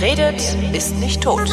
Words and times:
Wer 0.00 0.10
redet, 0.10 0.40
ist 0.72 0.96
nicht 0.96 1.22
tot. 1.22 1.50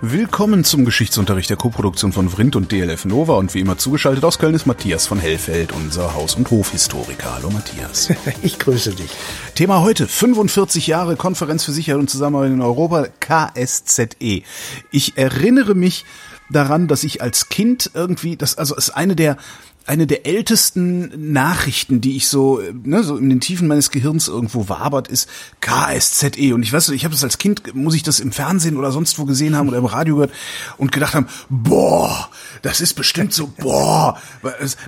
Willkommen 0.00 0.64
zum 0.64 0.86
Geschichtsunterricht 0.86 1.50
der 1.50 1.58
Koproduktion 1.58 2.12
von 2.12 2.30
Vrindt 2.30 2.56
und 2.56 2.72
DLF 2.72 3.04
Nova 3.04 3.34
und 3.34 3.52
wie 3.52 3.60
immer 3.60 3.76
zugeschaltet 3.76 4.24
aus 4.24 4.38
Köln 4.38 4.54
ist 4.54 4.64
Matthias 4.64 5.06
von 5.06 5.18
Hellfeld, 5.18 5.72
unser 5.72 6.14
Haus- 6.14 6.34
und 6.34 6.50
Hofhistoriker. 6.50 7.34
Hallo 7.34 7.50
Matthias. 7.50 8.08
Ich 8.42 8.58
grüße 8.58 8.94
dich. 8.94 9.10
Thema 9.54 9.82
heute 9.82 10.06
45 10.06 10.86
Jahre 10.86 11.16
Konferenz 11.16 11.64
für 11.64 11.72
Sicherheit 11.72 12.00
und 12.00 12.08
Zusammenarbeit 12.08 12.52
in 12.52 12.62
Europa, 12.62 13.08
KSZE. 13.20 14.42
Ich 14.90 15.18
erinnere 15.18 15.74
mich 15.74 16.06
daran, 16.50 16.88
dass 16.88 17.04
ich 17.04 17.20
als 17.20 17.48
Kind 17.48 17.90
irgendwie, 17.94 18.36
das 18.36 18.56
also 18.56 18.74
ist 18.76 18.90
eine 18.90 19.16
der 19.16 19.36
eine 19.86 20.06
der 20.06 20.26
ältesten 20.26 21.32
Nachrichten, 21.32 22.00
die 22.00 22.16
ich 22.16 22.28
so, 22.28 22.60
ne, 22.84 23.02
so 23.04 23.16
in 23.16 23.28
den 23.28 23.40
Tiefen 23.40 23.68
meines 23.68 23.90
Gehirns 23.90 24.28
irgendwo 24.28 24.68
wabert, 24.68 25.08
ist 25.08 25.28
KSZE. 25.60 26.54
Und 26.54 26.62
ich 26.62 26.72
weiß, 26.72 26.88
ich 26.90 27.04
habe 27.04 27.14
das 27.14 27.22
als 27.22 27.36
Kind, 27.36 27.74
muss 27.74 27.94
ich 27.94 28.02
das 28.02 28.18
im 28.18 28.32
Fernsehen 28.32 28.78
oder 28.78 28.92
sonst 28.92 29.18
wo 29.18 29.26
gesehen 29.26 29.56
haben 29.56 29.68
oder 29.68 29.78
im 29.78 29.84
Radio 29.84 30.14
gehört 30.14 30.32
und 30.78 30.90
gedacht 30.90 31.14
haben, 31.14 31.26
boah, 31.50 32.30
das 32.62 32.80
ist 32.80 32.94
bestimmt 32.94 33.34
so, 33.34 33.46
boah, 33.58 34.18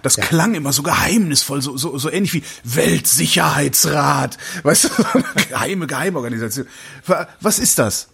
das, 0.02 0.16
klang 0.16 0.54
immer 0.54 0.72
so 0.72 0.82
geheimnisvoll, 0.82 1.60
so, 1.60 1.76
so, 1.76 1.98
so 1.98 2.10
ähnlich 2.10 2.32
wie 2.32 2.42
Weltsicherheitsrat, 2.64 4.38
weißt 4.62 4.84
du, 4.84 4.88
geheime 5.48 5.86
Geheimorganisation. 5.86 6.66
Was 7.40 7.58
ist 7.58 7.78
das? 7.78 8.08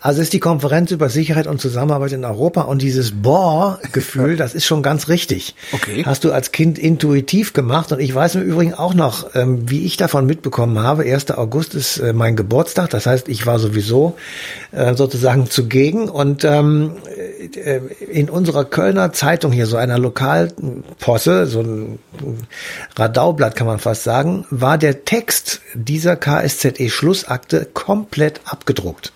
Also 0.00 0.22
ist 0.22 0.32
die 0.32 0.40
Konferenz 0.40 0.90
über 0.90 1.08
Sicherheit 1.08 1.46
und 1.46 1.60
Zusammenarbeit 1.60 2.12
in 2.12 2.24
Europa 2.24 2.62
und 2.62 2.82
dieses 2.82 3.22
Boah-Gefühl, 3.22 4.36
das 4.38 4.54
ist 4.54 4.66
schon 4.66 4.82
ganz 4.82 5.08
richtig. 5.08 5.54
Okay. 5.72 6.02
Hast 6.04 6.24
du 6.24 6.32
als 6.32 6.52
Kind 6.52 6.78
intuitiv 6.78 7.52
gemacht 7.52 7.92
und 7.92 8.00
ich 8.00 8.14
weiß 8.14 8.36
im 8.36 8.42
Übrigen 8.42 8.74
auch 8.74 8.94
noch, 8.94 9.34
ähm, 9.34 9.70
wie 9.70 9.84
ich 9.84 9.96
davon 9.96 10.26
mitbekommen 10.26 10.78
habe. 10.82 11.02
1. 11.02 11.30
August 11.32 11.74
ist 11.74 11.98
äh, 11.98 12.12
mein 12.12 12.36
Geburtstag, 12.36 12.90
das 12.90 13.06
heißt, 13.06 13.28
ich 13.28 13.46
war 13.46 13.58
sowieso 13.58 14.16
äh, 14.72 14.94
sozusagen 14.94 15.50
zugegen 15.50 16.08
und 16.08 16.44
ähm, 16.44 16.96
äh, 17.54 17.80
in 18.10 18.30
unserer 18.30 18.64
Kölner 18.64 19.12
Zeitung 19.12 19.52
hier, 19.52 19.66
so 19.66 19.76
einer 19.76 19.98
Lokalposse, 19.98 21.46
so 21.46 21.60
ein 21.60 21.98
Radaublatt 22.96 23.56
kann 23.56 23.66
man 23.66 23.78
fast 23.78 24.04
sagen, 24.04 24.46
war 24.50 24.78
der 24.78 25.04
Text 25.04 25.60
dieser 25.74 26.16
KSZE-Schlussakte 26.16 27.66
komplett 27.72 28.40
abgedruckt. 28.44 29.12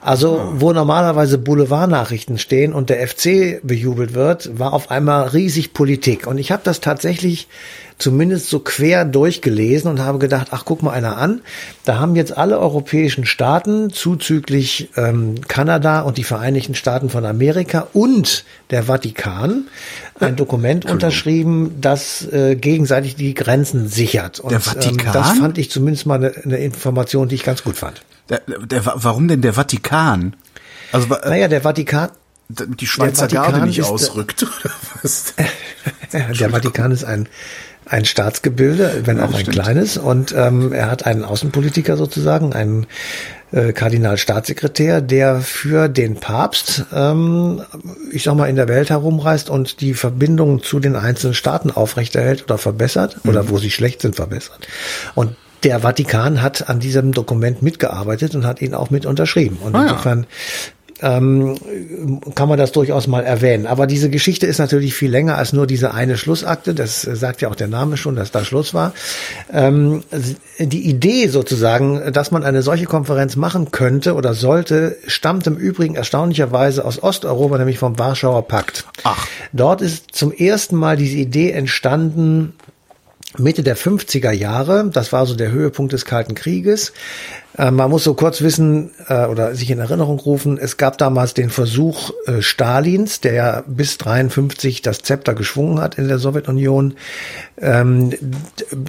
Also, 0.00 0.52
wo 0.56 0.72
normalerweise 0.72 1.38
Boulevardnachrichten 1.38 2.38
stehen 2.38 2.72
und 2.72 2.90
der 2.90 3.06
FC 3.06 3.60
bejubelt 3.62 4.14
wird, 4.14 4.58
war 4.58 4.72
auf 4.72 4.90
einmal 4.90 5.28
riesig 5.28 5.72
Politik. 5.72 6.26
Und 6.26 6.38
ich 6.38 6.52
habe 6.52 6.62
das 6.64 6.80
tatsächlich 6.80 7.48
zumindest 8.00 8.48
so 8.48 8.60
quer 8.60 9.04
durchgelesen 9.04 9.90
und 9.90 10.00
habe 10.00 10.18
gedacht, 10.18 10.48
ach, 10.50 10.64
guck 10.64 10.82
mal 10.82 10.92
einer 10.92 11.18
an. 11.18 11.42
Da 11.84 11.98
haben 11.98 12.16
jetzt 12.16 12.36
alle 12.36 12.58
europäischen 12.58 13.26
Staaten, 13.26 13.90
zuzüglich 13.90 14.88
ähm, 14.96 15.34
Kanada 15.46 16.00
und 16.00 16.18
die 16.18 16.24
Vereinigten 16.24 16.74
Staaten 16.74 17.10
von 17.10 17.24
Amerika 17.24 17.88
und 17.92 18.44
der 18.70 18.84
Vatikan, 18.84 19.68
ein 20.18 20.36
Dokument 20.36 20.84
unterschrieben, 20.90 21.76
das 21.80 22.26
äh, 22.32 22.56
gegenseitig 22.56 23.16
die 23.16 23.34
Grenzen 23.34 23.88
sichert. 23.88 24.40
Und 24.40 24.52
der 24.52 24.60
Vatikan? 24.60 25.06
Ähm, 25.06 25.12
das 25.12 25.38
fand 25.38 25.58
ich 25.58 25.70
zumindest 25.70 26.06
mal 26.06 26.16
eine, 26.16 26.32
eine 26.44 26.58
Information, 26.58 27.28
die 27.28 27.34
ich 27.36 27.44
ganz 27.44 27.62
gut 27.62 27.76
fand. 27.76 28.02
Der, 28.30 28.40
der, 28.64 28.82
warum 28.84 29.28
denn 29.28 29.42
der 29.42 29.52
Vatikan? 29.52 30.36
Also, 30.92 31.12
äh, 31.14 31.28
naja, 31.28 31.48
der 31.48 31.62
Vatikan. 31.62 32.10
Die 32.48 32.86
Schweizer 32.86 33.28
Garde 33.28 33.64
nicht 33.64 33.84
ausrückt, 33.84 34.42
oder 34.42 34.72
was? 35.02 35.34
der 36.12 36.50
Vatikan 36.50 36.90
ist 36.90 37.04
ein, 37.04 37.28
ein 37.86 38.04
Staatsgebilde, 38.04 39.02
wenn 39.04 39.18
ja, 39.18 39.24
auch 39.24 39.32
ein 39.32 39.40
stimmt. 39.42 39.54
kleines. 39.54 39.96
Und 39.96 40.34
ähm, 40.36 40.72
er 40.72 40.90
hat 40.90 41.06
einen 41.06 41.24
Außenpolitiker 41.24 41.96
sozusagen, 41.96 42.52
einen 42.52 42.88
äh, 43.52 43.72
Kardinalstaatssekretär, 43.72 45.00
der 45.00 45.40
für 45.42 45.88
den 45.88 46.16
Papst, 46.16 46.86
ähm, 46.92 47.62
ich 48.10 48.24
sag 48.24 48.34
mal, 48.34 48.48
in 48.48 48.56
der 48.56 48.66
Welt 48.66 48.90
herumreist 48.90 49.48
und 49.48 49.80
die 49.80 49.94
Verbindungen 49.94 50.60
zu 50.60 50.80
den 50.80 50.96
einzelnen 50.96 51.34
Staaten 51.34 51.70
aufrechterhält 51.70 52.42
oder 52.42 52.58
verbessert 52.58 53.18
mhm. 53.22 53.30
oder 53.30 53.48
wo 53.48 53.58
sie 53.58 53.70
schlecht 53.70 54.02
sind, 54.02 54.16
verbessert. 54.16 54.66
Und 55.14 55.36
der 55.62 55.80
Vatikan 55.80 56.42
hat 56.42 56.68
an 56.68 56.80
diesem 56.80 57.12
Dokument 57.12 57.62
mitgearbeitet 57.62 58.34
und 58.34 58.46
hat 58.46 58.62
ihn 58.62 58.74
auch 58.74 58.90
mit 58.90 59.06
unterschrieben. 59.06 59.58
Und 59.62 59.74
ah, 59.74 59.82
insofern 59.82 60.26
ähm, 61.02 61.56
kann 62.34 62.48
man 62.48 62.58
das 62.58 62.72
durchaus 62.72 63.06
mal 63.06 63.24
erwähnen. 63.24 63.66
Aber 63.66 63.86
diese 63.86 64.10
Geschichte 64.10 64.46
ist 64.46 64.58
natürlich 64.58 64.94
viel 64.94 65.10
länger 65.10 65.36
als 65.36 65.52
nur 65.52 65.66
diese 65.66 65.94
eine 65.94 66.16
Schlussakte. 66.16 66.74
Das 66.74 67.02
sagt 67.02 67.40
ja 67.40 67.48
auch 67.48 67.54
der 67.54 67.68
Name 67.68 67.96
schon, 67.96 68.16
dass 68.16 68.30
da 68.30 68.44
Schluss 68.44 68.74
war. 68.74 68.92
Ähm, 69.52 70.02
die 70.58 70.88
Idee 70.88 71.28
sozusagen, 71.28 72.12
dass 72.12 72.30
man 72.30 72.44
eine 72.44 72.62
solche 72.62 72.86
Konferenz 72.86 73.36
machen 73.36 73.70
könnte 73.70 74.14
oder 74.14 74.34
sollte, 74.34 74.96
stammt 75.06 75.46
im 75.46 75.56
Übrigen 75.56 75.94
erstaunlicherweise 75.94 76.84
aus 76.84 77.02
Osteuropa, 77.02 77.58
nämlich 77.58 77.78
vom 77.78 77.98
Warschauer 77.98 78.46
Pakt. 78.46 78.84
Ach. 79.04 79.26
Dort 79.52 79.80
ist 79.80 80.14
zum 80.14 80.32
ersten 80.32 80.76
Mal 80.76 80.96
diese 80.96 81.16
Idee 81.16 81.50
entstanden, 81.52 82.54
Mitte 83.38 83.62
der 83.62 83.76
50er 83.76 84.32
Jahre, 84.32 84.90
das 84.92 85.12
war 85.12 85.24
so 85.24 85.36
der 85.36 85.52
Höhepunkt 85.52 85.92
des 85.92 86.04
Kalten 86.04 86.34
Krieges. 86.34 86.92
Äh, 87.56 87.70
man 87.70 87.88
muss 87.88 88.02
so 88.02 88.14
kurz 88.14 88.42
wissen 88.42 88.90
äh, 89.06 89.26
oder 89.26 89.54
sich 89.54 89.70
in 89.70 89.78
Erinnerung 89.78 90.18
rufen, 90.18 90.58
es 90.58 90.76
gab 90.76 90.98
damals 90.98 91.34
den 91.34 91.50
Versuch 91.50 92.10
äh, 92.26 92.42
Stalins, 92.42 93.20
der 93.20 93.32
ja 93.32 93.64
bis 93.66 93.98
53 93.98 94.82
das 94.82 95.02
Zepter 95.02 95.34
geschwungen 95.34 95.80
hat 95.80 95.96
in 95.96 96.08
der 96.08 96.18
Sowjetunion, 96.18 96.94
ähm, 97.58 98.12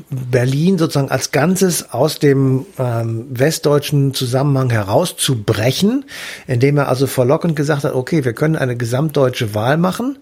Berlin 0.10 0.80
sozusagen 0.80 1.12
als 1.12 1.32
Ganzes 1.32 1.92
aus 1.92 2.18
dem 2.18 2.66
ähm, 2.80 3.28
westdeutschen 3.30 4.16
Zusammenhang 4.16 4.72
herauszubrechen, 4.72 6.06
indem 6.48 6.78
er 6.78 6.88
also 6.88 7.06
verlockend 7.06 7.56
gesagt 7.56 7.84
hat, 7.84 7.94
okay, 7.94 8.26
wir 8.26 8.34
können 8.34 8.56
eine 8.56 8.76
gesamtdeutsche 8.76 9.54
Wahl 9.54 9.78
machen 9.78 10.18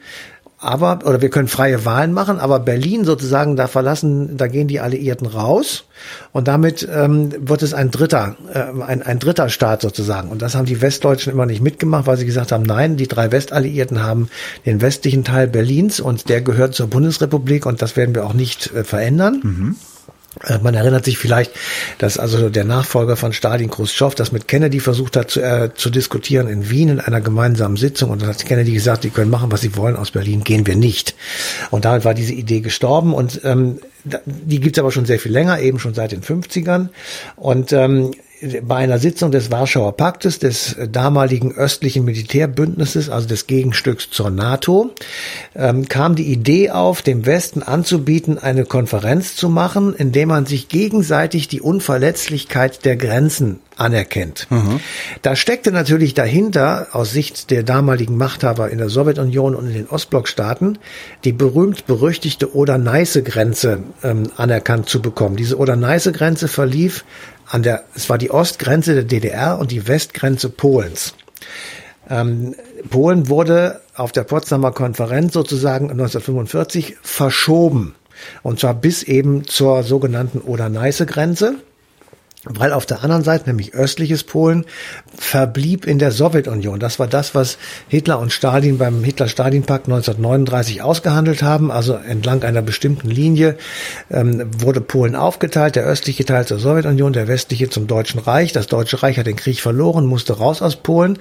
aber, 0.61 0.99
oder 1.05 1.21
wir 1.21 1.29
können 1.29 1.47
freie 1.47 1.85
Wahlen 1.85 2.11
machen, 2.11 2.37
aber 2.39 2.59
Berlin 2.59 3.05
sozusagen, 3.05 3.55
da 3.55 3.67
verlassen, 3.67 4.35
da 4.35 4.47
gehen 4.47 4.67
die 4.67 4.79
Alliierten 4.79 5.25
raus 5.25 5.85
und 6.33 6.47
damit 6.47 6.87
ähm, 6.91 7.31
wird 7.39 7.63
es 7.63 7.73
ein 7.73 7.91
dritter, 7.91 8.35
äh, 8.53 8.83
ein, 8.83 9.01
ein 9.01 9.19
dritter 9.19 9.49
Staat 9.49 9.81
sozusagen. 9.81 10.29
Und 10.29 10.41
das 10.41 10.55
haben 10.55 10.65
die 10.65 10.81
Westdeutschen 10.81 11.31
immer 11.31 11.45
nicht 11.45 11.61
mitgemacht, 11.61 12.07
weil 12.07 12.17
sie 12.17 12.25
gesagt 12.25 12.51
haben, 12.51 12.63
nein, 12.63 12.97
die 12.97 13.07
drei 13.07 13.31
Westalliierten 13.31 14.03
haben 14.03 14.29
den 14.65 14.81
westlichen 14.81 15.23
Teil 15.23 15.47
Berlins 15.47 15.99
und 16.01 16.27
der 16.27 16.41
gehört 16.41 16.75
zur 16.75 16.87
Bundesrepublik 16.87 17.65
und 17.65 17.81
das 17.81 17.95
werden 17.95 18.13
wir 18.13 18.25
auch 18.25 18.33
nicht 18.33 18.73
äh, 18.73 18.83
verändern. 18.83 19.39
Mhm. 19.43 19.75
Äh, 20.45 20.59
man 20.59 20.75
erinnert 20.75 21.05
sich 21.05 21.17
vielleicht, 21.17 21.51
dass 21.97 22.17
also 22.17 22.49
der 22.49 22.63
Nachfolger 22.63 23.15
von 23.15 23.33
Stalin, 23.33 23.69
Khrushchev, 23.69 24.15
das 24.15 24.31
mit 24.31 24.47
Kennedy 24.47 24.79
versucht 24.79 25.15
hat 25.15 25.31
zu, 25.31 25.41
äh, 25.41 25.73
zu 25.73 25.89
diskutieren 25.89 26.47
in 26.47 26.69
Wien 26.69 26.89
in 26.89 26.99
einer 26.99 27.21
gemeinsamen 27.21 27.77
Sitzung. 27.77 28.09
Und 28.09 28.21
dann 28.21 28.29
hat 28.29 28.45
Kennedy 28.45 28.71
gesagt, 28.71 29.03
die 29.03 29.09
können 29.09 29.31
machen, 29.31 29.51
was 29.51 29.61
sie 29.61 29.75
wollen, 29.75 29.95
aus 29.95 30.11
Berlin 30.11 30.43
gehen 30.43 30.67
wir 30.67 30.75
nicht. 30.75 31.15
Und 31.71 31.85
damit 31.85 32.05
war 32.05 32.13
diese 32.13 32.33
Idee 32.33 32.61
gestorben. 32.61 33.13
Und 33.13 33.41
ähm, 33.43 33.79
die 34.25 34.59
gibt's 34.59 34.79
aber 34.79 34.91
schon 34.91 35.05
sehr 35.05 35.19
viel 35.19 35.31
länger, 35.31 35.59
eben 35.59 35.79
schon 35.79 35.93
seit 35.93 36.11
den 36.11 36.21
50ern. 36.21 36.89
Und 37.35 37.73
ähm, 37.73 38.11
bei 38.63 38.77
einer 38.77 38.99
Sitzung 38.99 39.31
des 39.31 39.51
Warschauer 39.51 39.97
Paktes, 39.97 40.39
des 40.39 40.75
damaligen 40.91 41.53
östlichen 41.53 42.05
Militärbündnisses, 42.05 43.09
also 43.09 43.27
des 43.27 43.47
Gegenstücks 43.47 44.09
zur 44.09 44.29
NATO, 44.29 44.91
ähm, 45.55 45.87
kam 45.87 46.15
die 46.15 46.31
Idee 46.31 46.71
auf, 46.71 47.01
dem 47.01 47.25
Westen 47.25 47.63
anzubieten, 47.63 48.37
eine 48.37 48.65
Konferenz 48.65 49.35
zu 49.35 49.49
machen, 49.49 49.93
in 49.93 50.11
der 50.11 50.25
man 50.25 50.45
sich 50.45 50.69
gegenseitig 50.69 51.47
die 51.47 51.61
Unverletzlichkeit 51.61 52.85
der 52.85 52.95
Grenzen 52.95 53.59
anerkennt. 53.79 54.47
Mhm. 54.49 54.79
Da 55.21 55.35
steckte 55.35 55.71
natürlich 55.71 56.13
dahinter, 56.13 56.87
aus 56.91 57.11
Sicht 57.11 57.49
der 57.49 57.63
damaligen 57.63 58.17
Machthaber 58.17 58.69
in 58.69 58.77
der 58.77 58.89
Sowjetunion 58.89 59.55
und 59.55 59.67
in 59.67 59.73
den 59.73 59.87
Ostblockstaaten, 59.87 60.77
die 61.23 61.31
berühmt-berüchtigte 61.31 62.53
Oder-Neiße-Grenze 62.53 63.79
ähm, 64.03 64.31
anerkannt 64.35 64.89
zu 64.89 65.01
bekommen. 65.01 65.35
Diese 65.37 65.57
Oder-Neiße-Grenze 65.57 66.47
verlief 66.47 67.05
an 67.49 67.63
der, 67.63 67.83
es 67.95 68.09
war 68.09 68.17
die 68.17 68.31
Ostgrenze 68.31 68.93
der 68.93 69.03
DDR 69.03 69.59
und 69.59 69.71
die 69.71 69.87
Westgrenze 69.87 70.49
Polens. 70.49 71.15
Ähm, 72.09 72.55
Polen 72.89 73.27
wurde 73.27 73.81
auf 73.95 74.11
der 74.11 74.23
Potsdamer 74.23 74.71
Konferenz 74.71 75.33
sozusagen 75.33 75.89
1945 75.89 76.97
verschoben. 77.01 77.95
Und 78.43 78.59
zwar 78.59 78.73
bis 78.73 79.03
eben 79.03 79.45
zur 79.45 79.83
sogenannten 79.83 80.39
Oder-Neiße-Grenze 80.39 81.55
weil 82.45 82.71
auf 82.71 82.85
der 82.85 83.03
anderen 83.03 83.23
Seite, 83.23 83.49
nämlich 83.49 83.73
östliches 83.73 84.23
Polen, 84.23 84.65
verblieb 85.17 85.85
in 85.85 85.99
der 85.99 86.11
Sowjetunion. 86.11 86.79
Das 86.79 86.97
war 86.97 87.07
das, 87.07 87.35
was 87.35 87.57
Hitler 87.89 88.19
und 88.19 88.31
Stalin 88.31 88.77
beim 88.77 89.03
Hitler-Stalin-Pakt 89.03 89.87
1939 89.87 90.81
ausgehandelt 90.81 91.43
haben. 91.43 91.69
Also 91.69 91.95
entlang 91.95 92.43
einer 92.43 92.61
bestimmten 92.61 93.09
Linie 93.09 93.57
ähm, 94.09 94.49
wurde 94.57 94.79
Polen 94.79 95.15
aufgeteilt, 95.15 95.75
der 95.75 95.83
östliche 95.83 96.23
Teil 96.23 96.47
zur 96.47 96.59
Sowjetunion, 96.59 97.11
der 97.11 97.27
westliche 97.27 97.69
zum 97.69 97.87
Deutschen 97.87 98.19
Reich. 98.19 98.53
Das 98.53 98.67
Deutsche 98.67 99.03
Reich 99.03 99.17
hat 99.17 99.27
den 99.27 99.35
Krieg 99.35 99.59
verloren, 99.59 100.05
musste 100.05 100.37
raus 100.37 100.61
aus 100.61 100.77
Polen. 100.77 101.19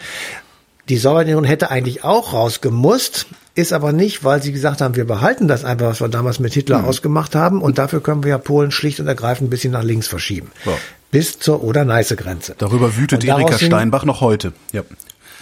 Die 0.88 0.96
Sowjetunion 0.96 1.44
hätte 1.44 1.70
eigentlich 1.70 2.04
auch 2.04 2.32
rausgemusst, 2.32 3.26
ist 3.58 3.72
aber 3.72 3.92
nicht, 3.92 4.22
weil 4.22 4.40
sie 4.40 4.52
gesagt 4.52 4.80
haben, 4.80 4.94
wir 4.94 5.04
behalten 5.04 5.48
das 5.48 5.64
einfach, 5.64 5.88
was 5.88 6.00
wir 6.00 6.08
damals 6.08 6.38
mit 6.38 6.54
Hitler 6.54 6.78
mhm. 6.78 6.84
ausgemacht 6.84 7.34
haben 7.34 7.60
und 7.60 7.76
dafür 7.76 8.00
können 8.00 8.22
wir 8.22 8.30
ja 8.30 8.38
Polen 8.38 8.70
schlicht 8.70 9.00
und 9.00 9.08
ergreifend 9.08 9.48
ein 9.48 9.50
bisschen 9.50 9.72
nach 9.72 9.82
links 9.82 10.06
verschieben. 10.06 10.52
Ja. 10.64 10.72
Bis 11.10 11.40
zur 11.40 11.64
Oder-Neiße-Grenze. 11.64 12.54
Darüber 12.56 12.96
wütet 12.96 13.24
Erika 13.24 13.58
Steinbach 13.58 14.04
noch 14.04 14.20
heute. 14.20 14.52
Ja. 14.72 14.82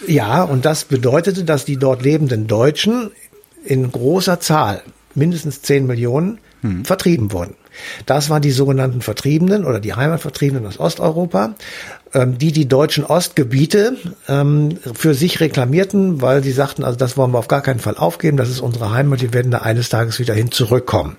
ja, 0.07 0.41
und 0.41 0.65
das 0.65 0.85
bedeutete, 0.85 1.43
dass 1.43 1.63
die 1.63 1.77
dort 1.77 2.01
lebenden 2.01 2.47
Deutschen 2.47 3.11
in 3.63 3.91
großer 3.91 4.39
Zahl, 4.39 4.81
mindestens 5.13 5.61
10 5.61 5.85
Millionen, 5.85 6.39
mhm. 6.63 6.85
vertrieben 6.85 7.31
wurden. 7.31 7.55
Das 8.05 8.29
waren 8.29 8.41
die 8.41 8.51
sogenannten 8.51 9.01
Vertriebenen 9.01 9.65
oder 9.65 9.79
die 9.79 9.93
Heimatvertriebenen 9.93 10.65
aus 10.65 10.79
Osteuropa, 10.79 11.55
ähm, 12.13 12.37
die 12.37 12.51
die 12.51 12.67
deutschen 12.67 13.03
Ostgebiete 13.03 13.97
ähm, 14.27 14.77
für 14.93 15.13
sich 15.13 15.39
reklamierten, 15.39 16.21
weil 16.21 16.43
sie 16.43 16.51
sagten, 16.51 16.83
also 16.83 16.97
das 16.97 17.17
wollen 17.17 17.31
wir 17.31 17.39
auf 17.39 17.47
gar 17.47 17.61
keinen 17.61 17.79
Fall 17.79 17.97
aufgeben, 17.97 18.37
das 18.37 18.49
ist 18.49 18.61
unsere 18.61 18.91
Heimat, 18.91 19.21
wir 19.21 19.33
werden 19.33 19.51
da 19.51 19.59
eines 19.59 19.89
Tages 19.89 20.19
wieder 20.19 20.33
hin 20.33 20.51
zurückkommen. 20.51 21.17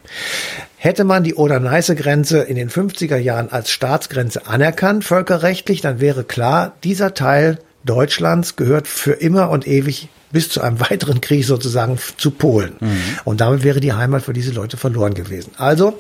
Hätte 0.77 1.05
man 1.05 1.25
die 1.25 1.35
Oder-Neiße-Grenze 1.35 2.39
in 2.39 2.57
den 2.57 2.71
50er 2.71 3.17
Jahren 3.17 3.51
als 3.51 3.71
Staatsgrenze 3.71 4.47
anerkannt, 4.47 5.05
völkerrechtlich, 5.05 5.81
dann 5.81 6.01
wäre 6.01 6.25
klar, 6.25 6.75
dieser 6.85 7.15
Teil 7.15 7.59
Deutschlands 7.85 8.57
gehört 8.57 8.87
für 8.87 9.13
immer 9.13 9.51
und 9.51 9.67
ewig 9.67 10.09
bis 10.31 10.49
zu 10.49 10.61
einem 10.61 10.81
weiteren 10.91 11.21
Krieg 11.21 11.45
sozusagen 11.45 11.99
zu 12.17 12.31
Polen. 12.31 12.77
Mhm. 12.81 13.01
Und 13.25 13.41
damit 13.41 13.65
wäre 13.65 13.81
die 13.81 13.93
Heimat 13.93 14.23
für 14.23 14.33
diese 14.33 14.53
Leute 14.53 14.77
verloren 14.77 15.15
gewesen. 15.15 15.53
Also 15.59 15.99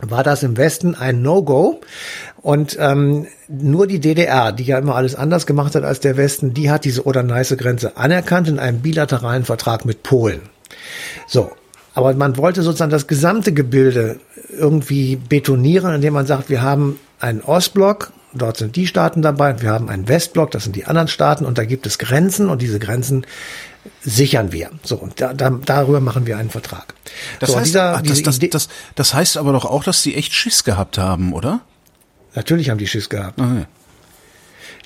war 0.00 0.22
das 0.22 0.42
im 0.42 0.56
Westen 0.56 0.94
ein 0.94 1.22
No-Go. 1.22 1.80
Und 2.42 2.76
ähm, 2.78 3.26
nur 3.48 3.86
die 3.86 4.00
DDR, 4.00 4.52
die 4.52 4.64
ja 4.64 4.78
immer 4.78 4.96
alles 4.96 5.14
anders 5.14 5.46
gemacht 5.46 5.74
hat 5.74 5.84
als 5.84 6.00
der 6.00 6.16
Westen, 6.16 6.52
die 6.52 6.70
hat 6.70 6.84
diese 6.84 7.04
Oder-Neiße-Grenze 7.04 7.96
anerkannt 7.96 8.48
in 8.48 8.58
einem 8.58 8.80
bilateralen 8.80 9.44
Vertrag 9.44 9.84
mit 9.84 10.02
Polen. 10.02 10.42
So, 11.26 11.52
aber 11.94 12.12
man 12.14 12.36
wollte 12.36 12.62
sozusagen 12.62 12.90
das 12.90 13.06
gesamte 13.06 13.52
Gebilde 13.52 14.18
irgendwie 14.50 15.16
betonieren, 15.16 15.94
indem 15.94 16.14
man 16.14 16.26
sagt, 16.26 16.50
wir 16.50 16.60
haben 16.60 16.98
einen 17.20 17.40
Ostblock, 17.40 18.12
dort 18.34 18.56
sind 18.56 18.76
die 18.76 18.86
Staaten 18.86 19.22
dabei, 19.22 19.60
wir 19.62 19.70
haben 19.70 19.88
einen 19.88 20.08
Westblock, 20.08 20.50
das 20.50 20.64
sind 20.64 20.76
die 20.76 20.84
anderen 20.84 21.08
Staaten, 21.08 21.46
und 21.46 21.56
da 21.56 21.64
gibt 21.64 21.86
es 21.86 21.98
Grenzen, 21.98 22.50
und 22.50 22.60
diese 22.60 22.78
Grenzen 22.78 23.24
sichern 24.02 24.52
wir. 24.52 24.70
So, 24.82 24.96
und 24.96 25.20
da, 25.20 25.32
da, 25.34 25.50
darüber 25.50 26.00
machen 26.00 26.26
wir 26.26 26.36
einen 26.38 26.50
Vertrag. 26.50 26.94
Das, 27.40 27.50
so, 27.50 27.56
heißt, 27.56 27.66
dieser, 27.66 28.02
das, 28.02 28.22
das, 28.22 28.38
das, 28.38 28.68
das 28.94 29.14
heißt 29.14 29.36
aber 29.36 29.52
doch 29.52 29.64
auch, 29.64 29.84
dass 29.84 30.02
sie 30.02 30.14
echt 30.14 30.32
Schiss 30.32 30.64
gehabt 30.64 30.98
haben, 30.98 31.32
oder? 31.32 31.60
Natürlich 32.34 32.70
haben 32.70 32.78
die 32.78 32.86
Schiss 32.86 33.08
gehabt. 33.08 33.40
Okay. 33.40 33.66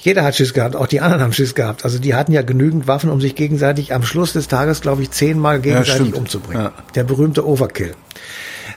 Jeder 0.00 0.22
hat 0.22 0.36
Schiss 0.36 0.54
gehabt, 0.54 0.76
auch 0.76 0.86
die 0.86 1.00
anderen 1.00 1.22
haben 1.22 1.32
Schiss 1.32 1.54
gehabt. 1.54 1.84
Also 1.84 1.98
die 1.98 2.14
hatten 2.14 2.32
ja 2.32 2.42
genügend 2.42 2.86
Waffen, 2.86 3.10
um 3.10 3.20
sich 3.20 3.34
gegenseitig 3.34 3.92
am 3.92 4.04
Schluss 4.04 4.32
des 4.32 4.46
Tages, 4.46 4.80
glaube 4.80 5.02
ich, 5.02 5.10
zehnmal 5.10 5.60
gegenseitig 5.60 6.12
ja, 6.12 6.16
umzubringen. 6.16 6.64
Ja. 6.64 6.72
Der 6.94 7.04
berühmte 7.04 7.46
Overkill. 7.46 7.94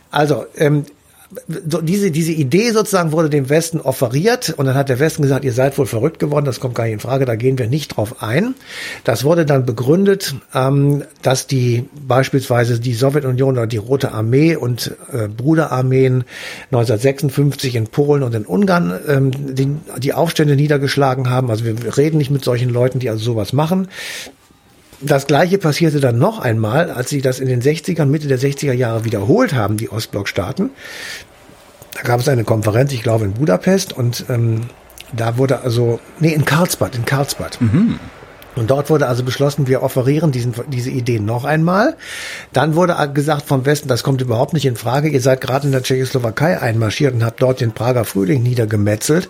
Also, 0.10 0.46
ähm, 0.56 0.86
diese, 1.48 2.12
diese 2.12 2.32
Idee 2.32 2.72
sozusagen 2.72 3.12
wurde 3.12 3.30
dem 3.30 3.50
Westen 3.50 3.80
offeriert 3.80 4.54
und 4.58 4.66
dann 4.66 4.76
hat 4.76 4.90
der 4.90 5.00
Westen 5.00 5.22
gesagt, 5.22 5.46
ihr 5.46 5.54
seid 5.54 5.78
wohl 5.78 5.86
verrückt 5.86 6.20
geworden, 6.20 6.46
das 6.46 6.60
kommt 6.60 6.76
gar 6.76 6.84
nicht 6.84 6.94
in 6.94 7.00
Frage, 7.00 7.26
da 7.26 7.36
gehen 7.36 7.58
wir 7.58 7.68
nicht 7.68 7.96
drauf 7.96 8.22
ein. 8.22 8.56
Das 9.04 9.24
wurde 9.24 9.46
dann 9.46 9.66
begründet, 9.66 10.36
ähm, 10.54 11.04
dass 11.22 11.48
die 11.48 11.86
beispielsweise 12.06 12.80
die 12.80 12.94
Sowjetunion 12.94 13.58
oder 13.58 13.68
die 13.68 13.78
Rote 13.78 14.12
Armee 14.12 14.56
und 14.56 14.96
äh, 15.12 15.28
Bruderarmeen 15.28 16.26
1956 16.72 17.76
in 17.76 17.88
Polen 17.88 18.24
und 18.24 18.36
in 18.36 18.46
Ungarn 18.46 19.00
ähm, 19.08 19.56
die, 19.56 19.70
die 20.00 20.14
Aufstände 20.14 20.56
niedergeschlagen 20.56 21.30
haben. 21.30 21.50
Also 21.50 21.66
wir 21.66 21.98
reden 21.98 22.18
nicht 22.18 22.32
mit 22.32 22.44
solchen 22.44 22.70
Leuten, 22.70 23.00
die 23.00 23.10
also 23.10 23.24
sowas 23.24 23.54
machen. 23.54 23.88
Das 25.02 25.26
gleiche 25.28 25.58
passierte 25.58 26.00
dann 26.00 26.20
noch 26.20 26.40
einmal, 26.40 26.92
als 26.92 27.10
sie 27.10 27.22
das 27.22 27.40
in 27.40 27.48
den 27.48 27.62
60ern, 27.62 28.06
Mitte 28.06 28.28
der 28.28 28.40
60er 28.40 28.74
Jahre 28.74 29.04
wiederholt 29.04 29.54
haben, 29.54 29.78
die 29.78 29.92
Ostblockstaaten. 29.92 30.70
Da 31.94 32.02
gab 32.04 32.20
es 32.20 32.28
eine 32.28 32.44
Konferenz, 32.44 32.94
ich 32.94 33.04
glaube 33.04 33.26
in 33.26 33.34
Budapest, 33.34 33.94
und 33.94 34.26
ähm, 34.30 34.62
da 35.12 35.38
wurde 35.38 35.62
also, 35.62 36.00
nee, 36.20 36.34
in 36.34 36.46
Karlsbad, 36.46 36.96
in 36.96 37.06
Karlsbad. 37.06 37.60
Mhm. 37.60 38.00
Und 38.56 38.70
dort 38.70 38.90
wurde 38.90 39.08
also 39.08 39.24
beschlossen, 39.24 39.68
wir 39.68 39.82
offerieren 39.82 40.32
diesen, 40.32 40.54
diese 40.68 40.90
Idee 40.90 41.20
noch 41.20 41.46
einmal. 41.46 41.96
Dann 42.52 42.76
wurde 42.76 42.96
gesagt 43.14 43.48
vom 43.48 43.66
Westen, 43.66 43.88
das 43.88 44.04
kommt 44.04 44.22
überhaupt 44.22 44.54
nicht 44.54 44.66
in 44.66 44.76
Frage. 44.76 45.08
Ihr 45.08 45.22
seid 45.22 45.40
gerade 45.40 45.68
in 45.68 45.72
der 45.72 45.84
Tschechoslowakei 45.84 46.60
einmarschiert 46.62 47.14
und 47.14 47.24
habt 47.24 47.42
dort 47.42 47.62
den 47.62 47.72
Prager 47.72 48.04
Frühling 48.04 48.44
niedergemetzelt 48.44 49.30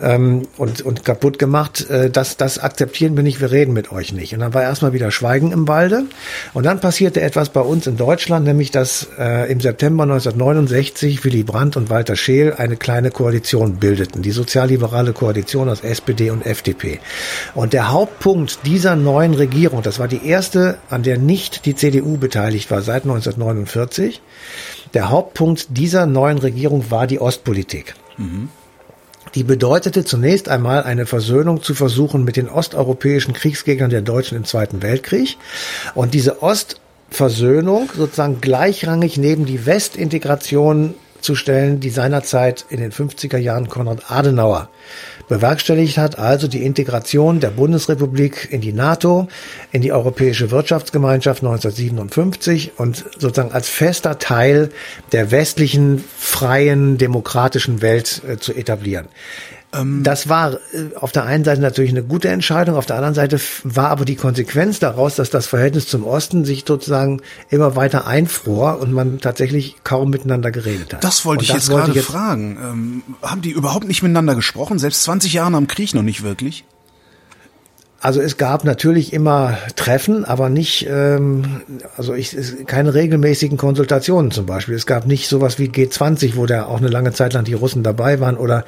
ähm, 0.00 0.42
und, 0.56 0.82
und 0.82 1.04
kaputt 1.04 1.38
gemacht. 1.38 1.90
Äh, 1.90 2.10
das, 2.10 2.36
das 2.36 2.58
akzeptieren 2.58 3.16
wir 3.16 3.24
nicht, 3.24 3.40
wir 3.40 3.50
reden 3.50 3.72
mit 3.72 3.90
euch 3.90 4.12
nicht. 4.12 4.34
Und 4.34 4.40
dann 4.40 4.54
war 4.54 4.62
erstmal 4.62 4.92
wieder 4.92 5.10
Schweigen 5.10 5.50
im 5.50 5.66
Walde. 5.66 6.04
Und 6.54 6.64
dann 6.64 6.80
passierte 6.80 7.20
etwas 7.20 7.48
bei 7.48 7.60
uns 7.60 7.88
in 7.88 7.96
Deutschland, 7.96 8.46
nämlich 8.46 8.70
dass 8.70 9.08
äh, 9.18 9.50
im 9.50 9.60
September 9.60 10.04
1969 10.04 11.24
Willy 11.24 11.42
Brandt 11.42 11.76
und 11.76 11.90
Walter 11.90 12.14
Scheel 12.14 12.54
eine 12.56 12.76
kleine 12.76 13.10
Koalition 13.10 13.76
bildeten. 13.76 14.22
Die 14.22 14.30
sozialliberale 14.30 15.12
Koalition 15.12 15.68
aus 15.68 15.80
SPD 15.80 16.30
und 16.30 16.46
FDP. 16.46 17.00
Und 17.54 17.72
der 17.72 17.90
Hauptpunkt 17.90 18.59
dieser 18.64 18.96
neuen 18.96 19.34
Regierung, 19.34 19.82
das 19.82 19.98
war 19.98 20.08
die 20.08 20.26
erste, 20.26 20.78
an 20.88 21.02
der 21.02 21.18
nicht 21.18 21.66
die 21.66 21.74
CDU 21.74 22.16
beteiligt 22.16 22.70
war 22.70 22.82
seit 22.82 23.02
1949, 23.02 24.20
der 24.94 25.10
Hauptpunkt 25.10 25.66
dieser 25.70 26.06
neuen 26.06 26.38
Regierung 26.38 26.90
war 26.90 27.06
die 27.06 27.20
Ostpolitik. 27.20 27.94
Mhm. 28.16 28.48
Die 29.34 29.44
bedeutete 29.44 30.04
zunächst 30.04 30.48
einmal 30.48 30.82
eine 30.82 31.06
Versöhnung 31.06 31.62
zu 31.62 31.74
versuchen 31.74 32.24
mit 32.24 32.36
den 32.36 32.48
osteuropäischen 32.48 33.32
Kriegsgegnern 33.32 33.90
der 33.90 34.02
Deutschen 34.02 34.36
im 34.36 34.44
Zweiten 34.44 34.82
Weltkrieg. 34.82 35.36
Und 35.94 36.14
diese 36.14 36.42
Ostversöhnung 36.42 37.88
sozusagen 37.96 38.40
gleichrangig 38.40 39.18
neben 39.18 39.46
die 39.46 39.66
Westintegration 39.66 40.94
zu 41.20 41.34
stellen, 41.34 41.80
die 41.80 41.90
seinerzeit 41.90 42.64
in 42.70 42.80
den 42.80 42.92
50er 42.92 43.36
Jahren 43.36 43.68
Konrad 43.68 44.10
Adenauer 44.10 44.68
bewerkstelligt 45.30 45.96
hat, 45.96 46.18
also 46.18 46.48
die 46.48 46.64
Integration 46.64 47.38
der 47.38 47.50
Bundesrepublik 47.50 48.48
in 48.50 48.60
die 48.60 48.72
NATO, 48.72 49.28
in 49.70 49.80
die 49.80 49.92
Europäische 49.92 50.50
Wirtschaftsgemeinschaft 50.50 51.42
1957 51.42 52.72
und 52.78 53.04
sozusagen 53.16 53.52
als 53.52 53.68
fester 53.68 54.18
Teil 54.18 54.70
der 55.12 55.30
westlichen, 55.30 56.04
freien, 56.18 56.98
demokratischen 56.98 57.80
Welt 57.80 58.22
äh, 58.28 58.38
zu 58.38 58.52
etablieren. 58.52 59.06
Ähm, 59.72 60.02
das 60.02 60.28
war 60.28 60.54
äh, 60.54 60.94
auf 60.96 61.12
der 61.12 61.24
einen 61.24 61.44
Seite 61.44 61.60
natürlich 61.60 61.90
eine 61.90 62.02
gute 62.02 62.28
Entscheidung, 62.28 62.76
auf 62.76 62.86
der 62.86 62.96
anderen 62.96 63.14
Seite 63.14 63.40
war 63.64 63.90
aber 63.90 64.04
die 64.04 64.16
Konsequenz 64.16 64.78
daraus, 64.78 65.16
dass 65.16 65.30
das 65.30 65.46
Verhältnis 65.46 65.86
zum 65.86 66.04
Osten 66.04 66.44
sich 66.44 66.64
sozusagen 66.66 67.20
immer 67.50 67.76
weiter 67.76 68.06
einfror 68.06 68.78
und 68.80 68.92
man 68.92 69.18
tatsächlich 69.20 69.76
kaum 69.84 70.10
miteinander 70.10 70.50
geredet 70.50 70.94
hat. 70.94 71.04
Das 71.04 71.24
wollte 71.24 71.42
ich 71.42 71.48
das 71.48 71.56
jetzt 71.56 71.70
wollte 71.70 71.86
gerade 71.86 71.98
jetzt 71.98 72.08
fragen. 72.08 72.58
Ähm, 72.62 73.02
haben 73.22 73.42
die 73.42 73.50
überhaupt 73.50 73.86
nicht 73.86 74.02
miteinander 74.02 74.34
gesprochen? 74.34 74.78
Selbst 74.78 75.02
20 75.04 75.32
Jahre 75.32 75.56
am 75.56 75.66
Krieg 75.66 75.94
noch 75.94 76.02
nicht 76.02 76.22
wirklich? 76.22 76.64
Also 78.02 78.22
es 78.22 78.38
gab 78.38 78.64
natürlich 78.64 79.12
immer 79.12 79.58
Treffen, 79.76 80.24
aber 80.24 80.48
nicht, 80.48 80.88
ähm, 80.90 81.60
also 81.98 82.14
ich, 82.14 82.34
keine 82.66 82.94
regelmäßigen 82.94 83.58
Konsultationen 83.58 84.30
zum 84.30 84.46
Beispiel. 84.46 84.74
Es 84.74 84.86
gab 84.86 85.06
nicht 85.06 85.28
sowas 85.28 85.58
wie 85.58 85.68
G20, 85.68 86.34
wo 86.36 86.46
da 86.46 86.64
auch 86.64 86.78
eine 86.78 86.88
lange 86.88 87.12
Zeit 87.12 87.34
lang 87.34 87.44
die 87.44 87.52
Russen 87.52 87.82
dabei 87.82 88.18
waren, 88.18 88.38
oder 88.38 88.64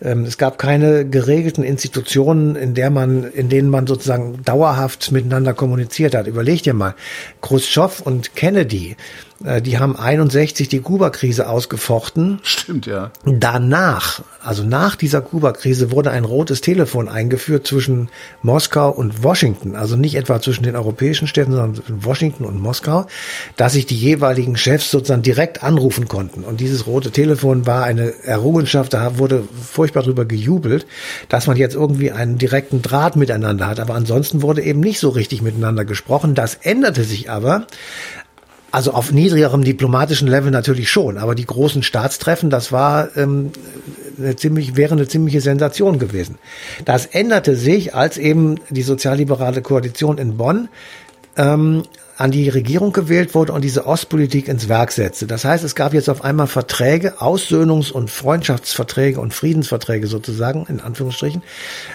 ähm, 0.00 0.24
es 0.24 0.38
gab 0.38 0.58
keine 0.58 1.04
geregelten 1.04 1.64
Institutionen, 1.64 2.54
in 2.54 2.74
der 2.74 2.90
man, 2.90 3.24
in 3.24 3.48
denen 3.48 3.68
man 3.68 3.88
sozusagen 3.88 4.44
dauerhaft 4.44 5.10
miteinander 5.10 5.54
kommuniziert 5.54 6.14
hat. 6.14 6.28
Überlegt 6.28 6.64
ihr 6.64 6.74
mal, 6.74 6.94
Khrushchev 7.42 8.00
und 8.04 8.36
Kennedy, 8.36 8.96
die 9.40 9.78
haben 9.78 9.96
61 9.96 10.68
die 10.68 10.80
Kuba-Krise 10.80 11.48
ausgefochten. 11.48 12.40
Stimmt, 12.42 12.86
ja. 12.86 13.12
Danach, 13.24 14.22
also 14.42 14.64
nach 14.64 14.96
dieser 14.96 15.20
Kuba-Krise, 15.20 15.92
wurde 15.92 16.10
ein 16.10 16.24
rotes 16.24 16.60
Telefon 16.60 17.08
eingeführt 17.08 17.64
zwischen 17.66 18.08
Moskau 18.42 18.90
und 18.90 19.22
Washington. 19.22 19.76
Also 19.76 19.94
nicht 19.94 20.16
etwa 20.16 20.40
zwischen 20.40 20.64
den 20.64 20.74
europäischen 20.74 21.28
Städten, 21.28 21.52
sondern 21.52 21.76
zwischen 21.76 22.04
Washington 22.04 22.44
und 22.44 22.60
Moskau, 22.60 23.06
dass 23.56 23.74
sich 23.74 23.86
die 23.86 23.96
jeweiligen 23.96 24.56
Chefs 24.56 24.90
sozusagen 24.90 25.22
direkt 25.22 25.62
anrufen 25.62 26.08
konnten. 26.08 26.42
Und 26.42 26.58
dieses 26.58 26.88
rote 26.88 27.12
Telefon 27.12 27.64
war 27.64 27.84
eine 27.84 28.12
Errungenschaft, 28.24 28.92
da 28.92 29.18
wurde 29.18 29.44
furchtbar 29.62 30.02
drüber 30.02 30.24
gejubelt, 30.24 30.86
dass 31.28 31.46
man 31.46 31.56
jetzt 31.56 31.76
irgendwie 31.76 32.10
einen 32.10 32.38
direkten 32.38 32.82
Draht 32.82 33.14
miteinander 33.14 33.68
hat. 33.68 33.78
Aber 33.78 33.94
ansonsten 33.94 34.42
wurde 34.42 34.62
eben 34.62 34.80
nicht 34.80 34.98
so 34.98 35.10
richtig 35.10 35.42
miteinander 35.42 35.84
gesprochen. 35.84 36.34
Das 36.34 36.56
änderte 36.56 37.04
sich 37.04 37.30
aber, 37.30 37.66
also 38.70 38.92
auf 38.92 39.12
niedrigerem 39.12 39.64
diplomatischen 39.64 40.28
Level 40.28 40.50
natürlich 40.50 40.90
schon, 40.90 41.18
aber 41.18 41.34
die 41.34 41.46
großen 41.46 41.82
Staatstreffen, 41.82 42.50
das 42.50 42.70
war 42.70 43.16
ähm, 43.16 43.50
eine 44.18 44.36
ziemlich, 44.36 44.76
wäre 44.76 44.92
eine 44.92 45.08
ziemliche 45.08 45.40
Sensation 45.40 45.98
gewesen. 45.98 46.38
Das 46.84 47.06
änderte 47.06 47.56
sich, 47.56 47.94
als 47.94 48.18
eben 48.18 48.56
die 48.68 48.82
sozialliberale 48.82 49.62
Koalition 49.62 50.18
in 50.18 50.36
Bonn 50.36 50.68
ähm, 51.36 51.84
an 52.18 52.32
die 52.32 52.48
Regierung 52.48 52.92
gewählt 52.92 53.34
wurde 53.34 53.52
und 53.52 53.62
diese 53.62 53.86
Ostpolitik 53.86 54.48
ins 54.48 54.68
Werk 54.68 54.90
setzte. 54.90 55.28
Das 55.28 55.44
heißt, 55.44 55.62
es 55.62 55.76
gab 55.76 55.94
jetzt 55.94 56.10
auf 56.10 56.24
einmal 56.24 56.48
Verträge, 56.48 57.20
Aussöhnungs- 57.20 57.92
und 57.92 58.10
Freundschaftsverträge 58.10 59.20
und 59.20 59.32
Friedensverträge 59.32 60.08
sozusagen, 60.08 60.66
in 60.68 60.80
Anführungsstrichen, 60.80 61.42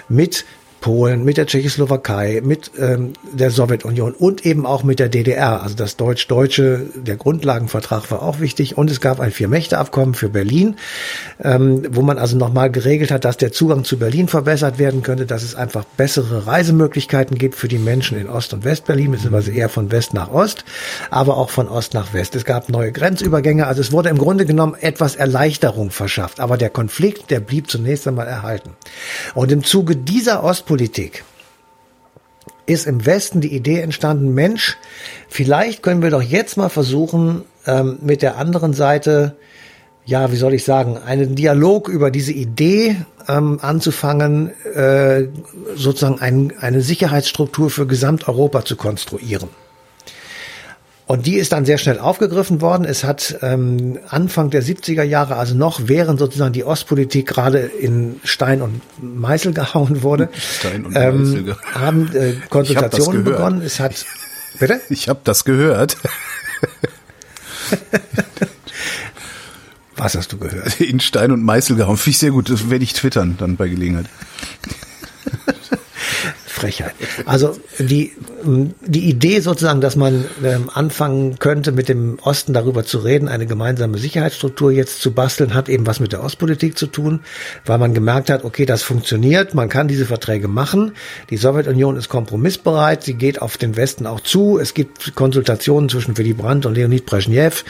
mit 0.08 0.46
Polen, 0.84 1.24
mit 1.24 1.38
der 1.38 1.46
Tschechoslowakei, 1.46 2.42
mit 2.44 2.72
ähm, 2.78 3.13
der 3.32 3.52
Sowjetunion 3.52 4.12
und 4.12 4.46
eben 4.46 4.66
auch 4.66 4.84
mit 4.84 5.00
der 5.00 5.08
DDR. 5.08 5.63
Also 5.63 5.78
das 5.78 5.96
Deutsch-Deutsche, 5.96 6.88
der 6.94 7.16
Grundlagenvertrag 7.16 8.12
war 8.12 8.22
auch 8.22 8.42
wichtig 8.42 8.78
und 8.78 8.92
es 8.92 9.00
gab 9.00 9.22
ein 9.22 9.32
Vier-Mächte-Abkommen 9.32 10.13
für 10.13 10.28
Berlin, 10.28 10.75
ähm, 11.42 11.84
wo 11.92 12.02
man 12.02 12.18
also 12.18 12.36
nochmal 12.36 12.70
geregelt 12.70 13.12
hat, 13.12 13.24
dass 13.24 13.38
der 13.38 13.54
Zugang 13.54 13.86
zu 13.86 13.98
Berlin 13.98 14.28
verbessert 14.28 14.78
werden 14.78 15.04
könnte, 15.04 15.25
dass 15.25 15.44
es 15.44 15.56
einfach 15.56 15.86
bessere 15.86 16.48
Reisemöglichkeiten 16.48 17.38
gibt 17.38 17.56
für 17.56 17.70
die 17.70 17.80
Menschen 17.80 18.20
in 18.20 18.28
Ost- 18.28 18.54
und 18.54 18.66
West-Berlin, 18.66 19.12
beziehungsweise 19.12 19.54
eher 19.54 19.70
von 19.70 19.90
West 19.90 20.13
nach 20.13 20.32
Ost, 20.32 20.66
aber 21.10 21.38
auch 21.38 21.50
von 21.50 21.70
Ost 21.70 21.94
nach 21.94 22.13
West. 22.13 22.36
Es 22.36 22.44
gab 22.44 22.68
neue 22.68 22.92
Grenzübergänge, 22.92 23.68
also 23.68 23.80
es 23.80 23.94
wurde 23.94 24.10
im 24.10 24.18
Grunde 24.18 24.46
genommen 24.46 24.75
etwas 24.82 25.16
Erleichterung 25.16 25.92
verschafft, 25.92 26.42
aber 26.42 26.58
der 26.58 26.70
Konflikt, 26.70 27.32
der 27.32 27.40
blieb 27.40 27.72
zunächst 27.72 28.06
einmal 28.06 28.28
erhalten. 28.28 28.72
Und 29.34 29.50
im 29.50 29.63
Zuge 29.63 29.96
dieser 29.96 30.44
Ostpolitik 30.44 30.73
ist 32.65 32.88
im 32.88 33.06
Westen 33.06 33.42
die 33.42 33.53
Idee 33.53 33.80
entstanden, 33.80 34.34
Mensch, 34.34 34.77
vielleicht 35.27 35.84
können 35.84 36.01
wir 36.01 36.10
doch 36.10 36.22
jetzt 36.22 36.58
mal 36.58 36.70
versuchen, 36.70 37.44
ähm, 37.65 38.00
mit 38.01 38.22
der 38.22 38.38
anderen 38.38 38.74
Seite, 38.74 39.36
ja, 40.06 40.32
wie 40.32 40.36
soll 40.36 40.53
ich 40.53 40.63
sagen, 40.63 40.98
einen 40.98 41.36
Dialog 41.36 41.88
über 41.88 42.12
diese 42.12 42.32
Idee 42.32 42.96
ähm, 43.27 43.60
anzufangen, 43.62 44.51
äh, 44.74 45.27
sozusagen 45.75 46.20
ein, 46.20 46.53
eine 46.60 46.82
Sicherheitsstruktur 46.82 47.70
für 47.70 47.88
Gesamteuropa 47.88 48.65
zu 48.65 48.75
konstruieren. 48.75 49.50
Und 51.05 51.25
die 51.25 51.36
ist 51.36 51.51
dann 51.51 51.65
sehr 51.65 51.77
schnell 51.77 52.00
aufgegriffen 52.00 52.62
worden. 52.62 52.86
Es 52.86 53.03
hat 53.03 53.38
ähm, 53.41 54.00
Anfang 54.07 54.50
der 54.50 54.63
70er 54.63 55.03
Jahre, 55.03 55.36
also 55.36 55.53
noch 55.53 55.81
während 55.86 56.19
sozusagen 56.19 56.53
die 56.53 56.63
Ostpolitik 56.63 57.27
gerade 57.27 57.60
in 57.60 58.22
Stein 58.24 58.62
und 58.62 58.81
Meißel 59.01 59.53
gehauen 59.53 60.01
wurde, 60.01 60.29
Stein 60.33 60.86
und 60.86 60.95
ähm, 60.95 61.24
Meißel. 61.24 61.57
haben 61.74 62.15
äh, 62.15 62.33
Konsultationen 62.50 63.24
begonnen. 63.24 63.62
Es 63.62 63.79
hat 63.79 64.05
bitte? 64.60 64.79
Ich 64.89 65.10
habe 65.10 65.19
das 65.24 65.43
gehört. 65.43 65.98
Was 69.95 70.15
hast 70.15 70.31
du 70.31 70.38
gehört? 70.38 70.79
In 70.79 71.00
Stein 71.00 71.31
und 71.31 71.43
Meißel 71.43 71.75
gehauen. 71.75 71.98
Finde 71.98 72.12
ich 72.12 72.17
sehr 72.19 72.31
gut. 72.31 72.50
Das 72.50 72.69
werde 72.69 72.83
ich 72.83 72.93
twittern 72.93 73.36
dann 73.38 73.57
bei 73.57 73.67
Gelegenheit. 73.67 74.05
Frechheit. 76.63 76.93
Also 77.25 77.58
die, 77.77 78.13
die 78.86 79.10
Idee 79.10 79.41
sozusagen, 79.41 79.82
dass 79.82 79.98
man 79.98 80.24
ähm, 80.43 80.70
anfangen 80.74 81.38
könnte, 81.39 81.74
mit 81.74 81.89
dem 81.89 82.20
Osten 82.22 82.53
darüber 82.53 82.86
zu 82.86 83.00
reden, 83.00 83.27
eine 83.27 83.46
gemeinsame 83.46 83.98
Sicherheitsstruktur 83.98 84.72
jetzt 84.72 85.01
zu 85.01 85.12
basteln, 85.12 85.53
hat 85.53 85.67
eben 85.67 85.86
was 85.86 86.00
mit 86.00 86.13
der 86.13 86.24
Ostpolitik 86.24 86.77
zu 86.77 86.88
tun, 86.88 87.20
weil 87.65 87.79
man 87.79 87.93
gemerkt 87.93 88.29
hat, 88.29 88.46
okay, 88.46 88.65
das 88.65 88.82
funktioniert, 88.82 89.53
man 89.53 89.67
kann 89.67 89.89
diese 89.89 90.05
Verträge 90.05 90.48
machen. 90.48 90.93
Die 91.29 91.38
Sowjetunion 91.38 91.98
ist 91.98 92.08
kompromissbereit, 92.08 93.03
sie 93.03 93.15
geht 93.15 93.41
auf 93.41 93.58
den 93.58 93.75
Westen 93.75 94.08
auch 94.08 94.22
zu. 94.22 94.58
Es 94.58 94.74
gibt 94.74 95.15
Konsultationen 95.15 95.89
zwischen 95.89 96.17
Willy 96.17 96.34
Brandt 96.34 96.65
und 96.65 96.75
Leonid 96.75 97.05
Brezhnev. 97.05 97.65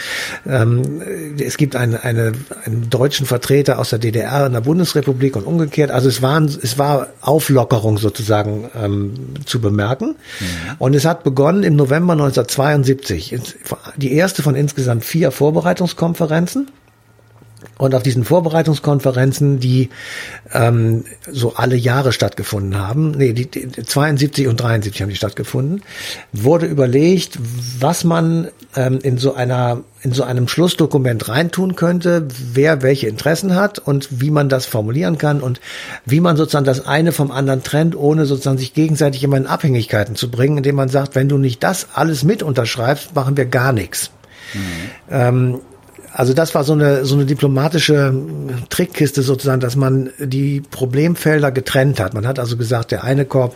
Ähm, 0.46 1.02
es 1.40 1.58
gibt 1.58 1.76
eine, 1.76 2.04
eine, 2.04 2.34
einen 2.64 2.92
deutschen 2.92 3.26
Vertreter 3.26 3.80
aus 3.80 3.90
der 3.90 3.98
DDR 3.98 4.46
in 4.46 4.54
der 4.54 4.62
Bundesrepublik 4.62 5.36
und 5.36 5.46
umgekehrt. 5.46 5.90
Also 5.90 6.10
es 6.10 6.22
waren, 6.22 6.46
es 6.46 6.78
war 6.78 7.08
Auflockerung 7.22 7.98
sozusagen 7.98 8.70
ähm, 8.84 9.14
zu 9.46 9.62
bemerken. 9.62 10.16
Mhm. 10.40 10.46
Und 10.80 10.96
es 10.96 11.06
hat 11.06 11.24
begonnen 11.24 11.64
im 11.64 11.76
November 11.76 12.14
1972. 12.14 13.38
Die 13.98 14.14
erste 14.14 14.44
von 14.44 14.56
insgesamt 14.56 15.06
vier 15.06 15.32
Vorbereitungskonferenzen. 15.32 16.70
Und 17.78 17.96
auf 17.96 18.04
diesen 18.04 18.24
Vorbereitungskonferenzen, 18.24 19.60
die 19.60 19.90
ähm, 20.54 21.06
so 21.32 21.56
alle 21.56 21.76
Jahre 21.76 22.12
stattgefunden 22.12 22.78
haben, 22.78 23.12
nee, 23.12 23.34
die, 23.34 23.50
die 23.50 23.70
72 23.70 24.48
und 24.48 24.58
73 24.58 25.02
haben 25.02 25.10
die 25.10 25.16
stattgefunden, 25.16 25.82
wurde 26.32 26.66
überlegt, 26.66 27.40
was 27.80 28.04
man 28.04 28.50
ähm, 28.76 29.00
in 29.02 29.18
so 29.18 29.34
einer 29.34 29.84
in 30.04 30.12
so 30.12 30.24
einem 30.24 30.50
Schlussdokument 30.50 31.30
reintun 31.30 31.76
könnte, 31.76 32.28
wer 32.54 32.82
welche 32.82 33.08
Interessen 33.08 33.56
hat 33.56 33.80
und 33.80 34.10
wie 34.22 34.32
man 34.32 34.50
das 34.50 34.66
formulieren 34.66 35.18
kann 35.18 35.40
und 35.40 35.62
wie 36.06 36.20
man 36.20 36.36
sozusagen 36.36 36.66
das 36.66 36.86
eine 36.86 37.14
vom 37.14 37.32
anderen 37.32 37.64
trennt, 37.64 37.96
ohne 37.96 38.26
sozusagen 38.26 38.58
sich 38.58 38.74
gegenseitig 38.74 39.24
immer 39.24 39.38
in 39.38 39.48
Abhängigkeiten 39.48 40.18
zu 40.18 40.30
bringen, 40.30 40.58
indem 40.58 40.76
man 40.76 40.90
sagt, 40.90 41.16
wenn 41.16 41.30
du 41.30 41.38
nicht 41.38 41.64
das 41.64 41.88
alles 41.94 42.26
mit 42.26 42.44
unterschreibst, 42.44 43.16
machen 43.16 43.38
wir 43.38 43.46
gar 43.46 43.72
nichts. 43.72 44.12
Mhm. 44.54 44.60
Ähm, 45.10 45.60
also 46.14 46.34
das 46.34 46.54
war 46.54 46.64
so 46.64 46.74
eine, 46.74 47.06
so 47.06 47.16
eine 47.16 47.26
diplomatische 47.26 48.14
Trickkiste 48.70 49.24
sozusagen, 49.24 49.60
dass 49.60 49.76
man 49.76 50.12
die 50.20 50.62
Problemfelder 50.62 51.52
getrennt 51.52 52.00
hat. 52.00 52.14
Man 52.14 52.28
hat 52.28 52.38
also 52.38 52.56
gesagt, 52.56 52.92
der 52.92 53.04
eine 53.04 53.26
Korb, 53.26 53.56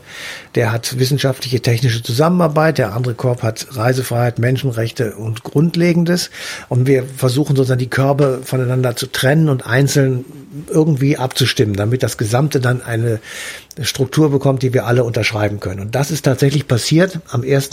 der 0.55 0.71
hat 0.71 0.97
wissenschaftliche, 0.97 1.61
technische 1.61 2.01
Zusammenarbeit, 2.01 2.79
der 2.79 2.95
andere 2.95 3.13
Korb 3.13 3.43
hat 3.43 3.67
Reisefreiheit, 3.71 4.39
Menschenrechte 4.39 5.15
und 5.15 5.43
Grundlegendes. 5.43 6.31
Und 6.67 6.87
wir 6.87 7.03
versuchen 7.03 7.55
sozusagen 7.55 7.79
die 7.79 7.89
Körbe 7.89 8.41
voneinander 8.43 8.95
zu 8.95 9.05
trennen 9.05 9.49
und 9.49 9.67
einzeln 9.67 10.25
irgendwie 10.67 11.17
abzustimmen, 11.17 11.75
damit 11.75 12.01
das 12.01 12.17
Gesamte 12.17 12.59
dann 12.59 12.81
eine 12.81 13.19
Struktur 13.81 14.31
bekommt, 14.31 14.63
die 14.63 14.73
wir 14.73 14.87
alle 14.87 15.03
unterschreiben 15.03 15.59
können. 15.59 15.81
Und 15.81 15.93
das 15.93 16.09
ist 16.09 16.23
tatsächlich 16.23 16.67
passiert 16.67 17.19
am 17.29 17.43
1. 17.43 17.69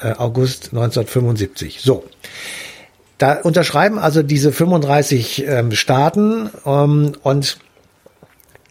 Äh, 0.00 0.12
August 0.16 0.66
1975. 0.66 1.80
So. 1.82 2.04
Da 3.18 3.40
unterschreiben 3.40 3.98
also 3.98 4.22
diese 4.22 4.52
35 4.52 5.44
ähm, 5.46 5.72
Staaten 5.72 6.50
ähm, 6.64 7.12
und 7.22 7.58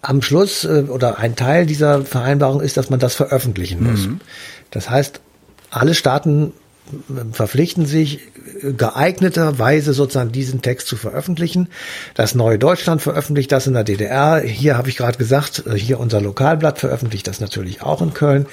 am 0.01 0.21
Schluss 0.21 0.63
äh, 0.63 0.85
oder 0.87 1.19
ein 1.19 1.35
Teil 1.35 1.65
dieser 1.65 2.03
Vereinbarung 2.03 2.61
ist, 2.61 2.77
dass 2.77 2.89
man 2.89 2.99
das 2.99 3.13
veröffentlichen 3.13 3.83
muss. 3.83 4.07
Mhm. 4.07 4.21
Das 4.71 4.89
heißt, 4.89 5.19
alle 5.69 5.93
Staaten 5.93 6.53
äh, 6.87 7.33
verpflichten 7.33 7.85
sich 7.85 8.21
äh, 8.63 8.71
geeigneterweise 8.71 9.93
sozusagen 9.93 10.31
diesen 10.31 10.61
Text 10.61 10.87
zu 10.87 10.95
veröffentlichen. 10.95 11.67
Das 12.13 12.33
neue 12.33 12.57
Deutschland 12.57 13.01
veröffentlicht 13.01 13.51
das 13.51 13.67
in 13.67 13.73
der 13.73 13.83
DDR. 13.83 14.39
Hier 14.39 14.77
habe 14.77 14.87
ich 14.87 14.95
gerade 14.95 15.17
gesagt, 15.17 15.63
äh, 15.65 15.77
hier 15.77 15.99
unser 15.99 16.21
Lokalblatt 16.21 16.79
veröffentlicht 16.79 17.27
das 17.27 17.41
natürlich 17.41 17.81
auch 17.81 18.01
in 18.01 18.13
Köln 18.13 18.45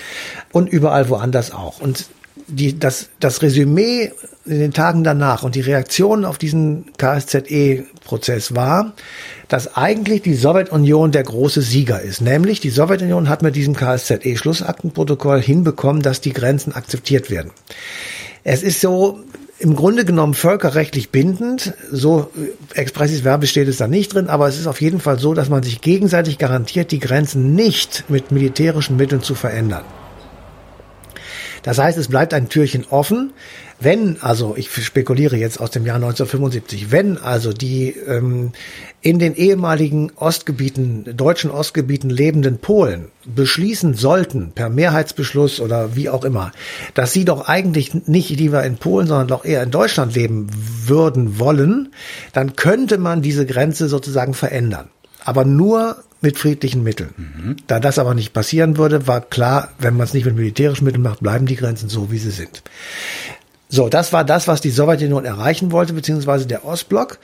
und 0.50 0.68
überall 0.68 1.08
woanders 1.08 1.52
auch. 1.52 1.80
Und 1.80 2.06
die, 2.46 2.78
das, 2.78 3.08
das 3.20 3.42
Resümee 3.42 4.12
in 4.44 4.58
den 4.58 4.72
Tagen 4.72 5.04
danach 5.04 5.42
und 5.42 5.54
die 5.54 5.60
Reaktion 5.60 6.24
auf 6.24 6.36
diesen 6.36 6.92
KSZE-Prozess 6.98 8.54
war, 8.54 8.94
dass 9.48 9.76
eigentlich 9.76 10.22
die 10.22 10.34
Sowjetunion 10.34 11.12
der 11.12 11.22
große 11.22 11.62
Sieger 11.62 12.02
ist. 12.02 12.20
Nämlich 12.20 12.60
die 12.60 12.70
Sowjetunion 12.70 13.28
hat 13.28 13.42
mit 13.42 13.56
diesem 13.56 13.74
KSZE-Schlussaktenprotokoll 13.74 15.40
hinbekommen, 15.40 16.02
dass 16.02 16.20
die 16.20 16.32
Grenzen 16.32 16.74
akzeptiert 16.74 17.30
werden. 17.30 17.52
Es 18.42 18.62
ist 18.62 18.80
so, 18.80 19.20
im 19.58 19.76
Grunde 19.76 20.04
genommen 20.04 20.34
völkerrechtlich 20.34 21.10
bindend. 21.10 21.72
So 21.90 22.30
expressis 22.74 23.22
verbis 23.22 23.50
steht 23.50 23.68
es 23.68 23.78
da 23.78 23.86
nicht 23.86 24.12
drin, 24.12 24.28
aber 24.28 24.48
es 24.48 24.58
ist 24.58 24.66
auf 24.66 24.80
jeden 24.80 25.00
Fall 25.00 25.18
so, 25.18 25.32
dass 25.32 25.48
man 25.48 25.62
sich 25.62 25.80
gegenseitig 25.80 26.38
garantiert, 26.38 26.90
die 26.90 26.98
Grenzen 26.98 27.54
nicht 27.54 28.04
mit 28.08 28.32
militärischen 28.32 28.96
Mitteln 28.96 29.22
zu 29.22 29.34
verändern. 29.34 29.84
Das 31.64 31.78
heißt, 31.78 31.96
es 31.96 32.08
bleibt 32.08 32.34
ein 32.34 32.50
Türchen 32.50 32.84
offen. 32.90 33.32
Wenn, 33.80 34.18
also 34.20 34.54
ich 34.56 34.70
spekuliere 34.70 35.36
jetzt 35.36 35.60
aus 35.60 35.70
dem 35.70 35.86
Jahr 35.86 35.96
1975, 35.96 36.92
wenn 36.92 37.16
also 37.16 37.54
die 37.54 37.88
ähm, 38.06 38.52
in 39.00 39.18
den 39.18 39.34
ehemaligen 39.34 40.12
Ostgebieten, 40.14 41.16
deutschen 41.16 41.50
Ostgebieten 41.50 42.10
lebenden 42.10 42.58
Polen 42.58 43.08
beschließen 43.24 43.94
sollten, 43.94 44.52
per 44.54 44.68
Mehrheitsbeschluss 44.68 45.58
oder 45.60 45.96
wie 45.96 46.10
auch 46.10 46.24
immer, 46.24 46.52
dass 46.92 47.12
sie 47.14 47.24
doch 47.24 47.48
eigentlich 47.48 47.94
nicht 48.06 48.28
lieber 48.28 48.62
in 48.62 48.76
Polen, 48.76 49.06
sondern 49.06 49.28
doch 49.28 49.44
eher 49.46 49.62
in 49.62 49.70
Deutschland 49.70 50.14
leben 50.14 50.48
würden 50.86 51.38
wollen, 51.38 51.92
dann 52.34 52.56
könnte 52.56 52.98
man 52.98 53.22
diese 53.22 53.46
Grenze 53.46 53.88
sozusagen 53.88 54.34
verändern. 54.34 54.90
Aber 55.24 55.44
nur 55.44 55.96
mit 56.20 56.38
friedlichen 56.38 56.82
Mitteln. 56.82 57.10
Mhm. 57.16 57.56
Da 57.66 57.80
das 57.80 57.98
aber 57.98 58.14
nicht 58.14 58.32
passieren 58.32 58.76
würde, 58.78 59.06
war 59.06 59.20
klar, 59.20 59.70
wenn 59.78 59.96
man 59.96 60.04
es 60.06 60.14
nicht 60.14 60.24
mit 60.24 60.34
militärischen 60.34 60.84
Mitteln 60.84 61.02
macht, 61.02 61.20
bleiben 61.20 61.46
die 61.46 61.56
Grenzen 61.56 61.88
so, 61.88 62.10
wie 62.10 62.18
sie 62.18 62.30
sind. 62.30 62.62
So, 63.68 63.88
das 63.88 64.12
war 64.12 64.24
das, 64.24 64.48
was 64.48 64.60
die 64.60 64.70
Sowjetunion 64.70 65.24
erreichen 65.24 65.72
wollte, 65.72 65.92
beziehungsweise 65.92 66.46
der 66.46 66.64
Ostblock. 66.64 67.18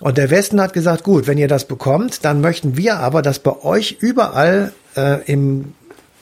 Und 0.00 0.18
der 0.18 0.30
Westen 0.30 0.60
hat 0.60 0.72
gesagt, 0.72 1.04
gut, 1.04 1.26
wenn 1.26 1.38
ihr 1.38 1.48
das 1.48 1.66
bekommt, 1.66 2.24
dann 2.24 2.40
möchten 2.40 2.76
wir 2.76 2.98
aber, 2.98 3.22
dass 3.22 3.38
bei 3.38 3.62
euch 3.62 3.96
überall 4.00 4.72
äh, 4.96 5.22
im 5.30 5.74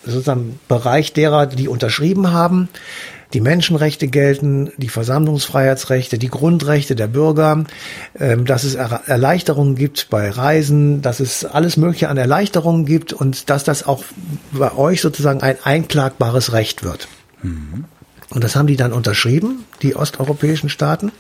sozusagen 0.05 0.59
Bereich 0.69 1.13
derer, 1.13 1.47
die 1.47 1.69
unterschrieben 1.69 2.33
haben, 2.33 2.69
die 3.35 3.41
Menschenrechte 3.41 4.07
gelten, 4.07 4.71
die 4.77 4.89
Versammlungsfreiheitsrechte, 4.89 6.19
die 6.19 6.29
Grundrechte 6.29 6.95
der 6.95 7.09
Bürger, 7.09 7.65
ähm, 8.19 8.45
dass 8.45 8.63
es 8.63 8.77
Erleichterungen 8.77 9.75
gibt 9.75 10.09
bei 10.09 10.31
Reisen, 10.31 11.03
dass 11.03 11.21
es 11.21 11.45
alles 11.45 11.77
Mögliche 11.77 12.09
an 12.09 12.17
Erleichterungen 12.17 12.87
gibt 12.87 13.13
und 13.13 13.51
dass 13.51 13.65
das 13.65 13.85
auch 13.85 14.05
bei 14.53 14.73
euch 14.73 15.01
sozusagen 15.01 15.43
ein 15.43 15.57
einklagbares 15.63 16.53
Recht 16.53 16.85
wird. 16.85 17.09
Mhm. 17.43 17.85
Und 18.31 18.43
das 18.43 18.57
haben 18.57 18.67
die 18.67 18.77
dann 18.77 18.93
unterschrieben, 18.93 19.65
die 19.83 19.97
osteuropäischen 19.97 20.69
Staaten, 20.69 21.13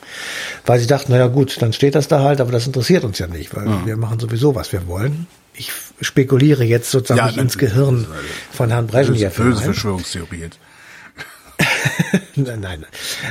weil 0.64 0.80
sie 0.80 0.86
dachten, 0.86 1.12
naja 1.12 1.26
gut, 1.26 1.60
dann 1.60 1.72
steht 1.72 1.94
das 1.94 2.08
da 2.08 2.20
halt, 2.20 2.40
aber 2.40 2.50
das 2.50 2.66
interessiert 2.66 3.04
uns 3.04 3.18
ja 3.18 3.26
nicht, 3.26 3.54
weil 3.54 3.66
ja. 3.66 3.86
wir 3.86 3.96
machen 3.96 4.18
sowieso, 4.18 4.54
was 4.54 4.72
wir 4.72 4.86
wollen. 4.86 5.26
Ich 5.52 5.70
spekuliere 6.00 6.64
jetzt 6.64 6.90
sozusagen 6.90 7.36
ja, 7.36 7.42
ins 7.42 7.58
Gehirn 7.58 8.06
von 8.52 8.70
Herrn 8.70 8.86
Brezhnev. 8.86 9.36
Böse, 9.36 9.50
böse 9.50 9.62
Verschwörungstheorie 9.62 10.40
jetzt. 10.40 10.58
nein, 12.36 12.60
nein. 12.60 12.86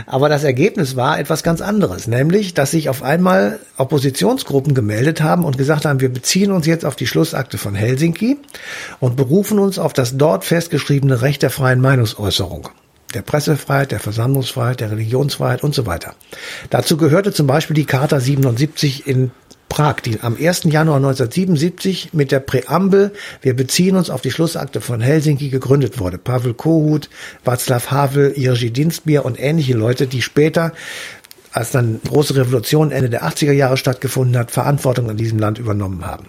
Aber 0.06 0.30
das 0.30 0.44
Ergebnis 0.44 0.96
war 0.96 1.20
etwas 1.20 1.44
ganz 1.44 1.62
anderes, 1.62 2.08
nämlich, 2.08 2.54
dass 2.54 2.72
sich 2.72 2.90
auf 2.90 3.04
einmal 3.04 3.60
Oppositionsgruppen 3.78 4.74
gemeldet 4.74 5.22
haben 5.22 5.44
und 5.44 5.58
gesagt 5.58 5.86
haben, 5.86 6.02
wir 6.02 6.10
beziehen 6.10 6.52
uns 6.52 6.66
jetzt 6.66 6.86
auf 6.86 6.96
die 6.96 7.08
Schlussakte 7.08 7.58
von 7.58 7.76
Helsinki 7.76 8.38
und 9.00 9.16
berufen 9.16 9.60
uns 9.60 9.80
auf 9.80 9.94
das 9.94 10.18
dort 10.18 10.46
festgeschriebene 10.46 11.22
Recht 11.22 11.42
der 11.42 11.50
freien 11.50 11.82
Meinungsäußerung 11.82 12.70
der 13.14 13.22
Pressefreiheit, 13.22 13.92
der 13.92 14.00
Versammlungsfreiheit, 14.00 14.80
der 14.80 14.92
Religionsfreiheit 14.92 15.64
und 15.64 15.76
so 15.76 15.86
weiter. 15.86 16.16
Dazu 16.70 16.98
gehörte 16.98 17.32
zum 17.32 17.48
Beispiel 17.48 17.76
die 17.76 17.86
Charta 17.86 18.20
77 18.20 19.08
in 19.08 19.32
Prag, 19.74 20.02
die 20.02 20.20
am 20.22 20.38
1. 20.40 20.66
Januar 20.66 20.98
1977 20.98 22.14
mit 22.14 22.32
der 22.32 22.42
Präambel 22.42 23.12
Wir 23.42 23.56
beziehen 23.56 23.96
uns 23.96 24.12
auf 24.12 24.22
die 24.22 24.30
Schlussakte 24.30 24.82
von 24.82 25.02
Helsinki 25.02 25.50
gegründet 25.50 25.98
wurde. 25.98 26.20
Pavel 26.20 26.54
Kohut, 26.54 27.10
Václav 27.44 27.90
Havel, 27.90 28.38
Jerzy 28.38 28.70
Dinstbier 28.70 29.26
und 29.26 29.40
ähnliche 29.40 29.74
Leute, 29.74 30.06
die 30.06 30.22
später 30.22 30.74
als 31.52 31.72
dann 31.72 32.00
große 32.08 32.36
Revolution 32.36 32.92
Ende 32.92 33.10
der 33.10 33.24
80er 33.24 33.52
Jahre 33.52 33.78
stattgefunden 33.78 34.38
hat, 34.38 34.52
Verantwortung 34.52 35.10
in 35.10 35.18
diesem 35.18 35.40
Land 35.40 35.58
übernommen 35.58 36.06
haben. 36.06 36.28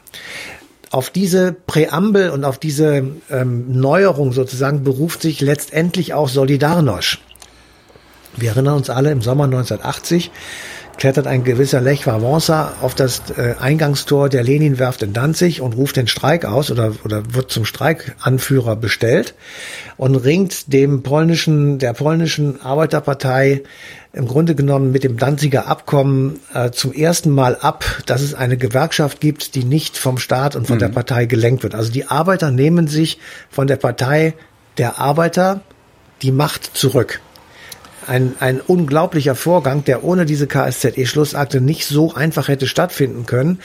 Auf 0.90 1.10
diese 1.10 1.52
Präambel 1.52 2.30
und 2.30 2.44
auf 2.44 2.56
diese 2.56 3.04
ähm, 3.30 3.78
Neuerung 3.78 4.32
sozusagen 4.32 4.84
beruft 4.84 5.20
sich 5.20 5.42
letztendlich 5.42 6.14
auch 6.14 6.30
Solidarność. 6.30 7.18
Wir 8.36 8.50
erinnern 8.52 8.76
uns 8.76 8.88
alle 8.88 9.10
im 9.10 9.20
Sommer 9.20 9.44
1980 9.44 10.30
klettert 10.96 11.26
ein 11.26 11.44
gewisser 11.44 11.80
Lech 11.80 12.06
Wałęsa 12.06 12.72
auf 12.80 12.94
das 12.94 13.22
äh, 13.36 13.54
Eingangstor 13.60 14.28
der 14.28 14.42
Leninwerft 14.42 15.02
in 15.02 15.12
Danzig 15.12 15.60
und 15.60 15.74
ruft 15.74 15.96
den 15.96 16.06
Streik 16.06 16.44
aus 16.44 16.70
oder, 16.70 16.92
oder 17.04 17.22
wird 17.34 17.50
zum 17.50 17.64
Streikanführer 17.64 18.76
bestellt 18.76 19.34
und 19.96 20.14
ringt 20.14 20.72
dem 20.72 21.02
polnischen, 21.02 21.78
der 21.78 21.92
polnischen 21.92 22.60
Arbeiterpartei 22.60 23.62
im 24.12 24.28
Grunde 24.28 24.54
genommen 24.54 24.92
mit 24.92 25.02
dem 25.04 25.18
Danziger 25.18 25.66
Abkommen 25.66 26.40
äh, 26.54 26.70
zum 26.70 26.92
ersten 26.92 27.30
Mal 27.30 27.56
ab, 27.56 27.84
dass 28.06 28.22
es 28.22 28.34
eine 28.34 28.56
Gewerkschaft 28.56 29.20
gibt, 29.20 29.54
die 29.54 29.64
nicht 29.64 29.96
vom 29.98 30.18
Staat 30.18 30.54
und 30.54 30.66
von 30.66 30.76
mhm. 30.76 30.80
der 30.80 30.88
Partei 30.88 31.26
gelenkt 31.26 31.62
wird. 31.64 31.74
Also 31.74 31.90
die 31.90 32.06
Arbeiter 32.06 32.50
nehmen 32.50 32.86
sich 32.86 33.18
von 33.50 33.66
der 33.66 33.76
Partei 33.76 34.34
der 34.78 34.98
Arbeiter 34.98 35.62
die 36.22 36.32
Macht 36.32 36.76
zurück 36.76 37.20
ein, 38.06 38.34
ein 38.40 38.60
unglaublicher 38.60 39.34
Vorgang, 39.34 39.84
der 39.84 40.04
ohne 40.04 40.26
diese 40.26 40.46
KSZE-Schlussakte 40.46 41.60
nicht 41.60 41.86
so 41.86 42.14
einfach 42.14 42.48
hätte 42.48 42.66
stattfinden 42.66 43.26
können, 43.26 43.60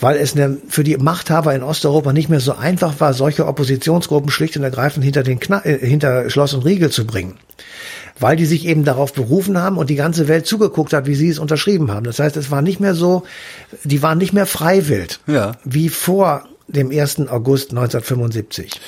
weil 0.00 0.16
es 0.16 0.34
ne, 0.34 0.58
für 0.68 0.84
die 0.84 0.96
Machthaber 0.96 1.54
in 1.54 1.62
Osteuropa 1.62 2.12
nicht 2.12 2.28
mehr 2.28 2.40
so 2.40 2.54
einfach 2.54 3.00
war, 3.00 3.14
solche 3.14 3.46
Oppositionsgruppen 3.46 4.30
schlicht 4.30 4.56
und 4.56 4.62
ergreifend 4.62 5.04
hinter, 5.04 5.22
den 5.22 5.40
Kna 5.40 5.64
äh, 5.64 5.78
hinter 5.78 6.30
Schloss 6.30 6.54
und 6.54 6.64
Riegel 6.64 6.90
zu 6.90 7.06
bringen. 7.06 7.34
Weil 8.18 8.36
die 8.36 8.46
sich 8.46 8.66
eben 8.66 8.84
darauf 8.84 9.12
berufen 9.12 9.58
haben 9.58 9.76
und 9.76 9.90
die 9.90 9.96
ganze 9.96 10.28
Welt 10.28 10.46
zugeguckt 10.46 10.92
hat, 10.92 11.06
wie 11.06 11.16
sie 11.16 11.28
es 11.28 11.38
unterschrieben 11.38 11.90
haben. 11.90 12.04
Das 12.04 12.18
heißt, 12.18 12.36
es 12.36 12.50
war 12.50 12.62
nicht 12.62 12.80
mehr 12.80 12.94
so, 12.94 13.24
die 13.82 14.02
waren 14.02 14.18
nicht 14.18 14.32
mehr 14.32 14.46
freiwillig, 14.46 15.18
ja. 15.26 15.52
wie 15.64 15.88
vor 15.88 16.44
dem 16.68 16.90
1. 16.90 17.28
August 17.28 17.70
1975. 17.70 18.80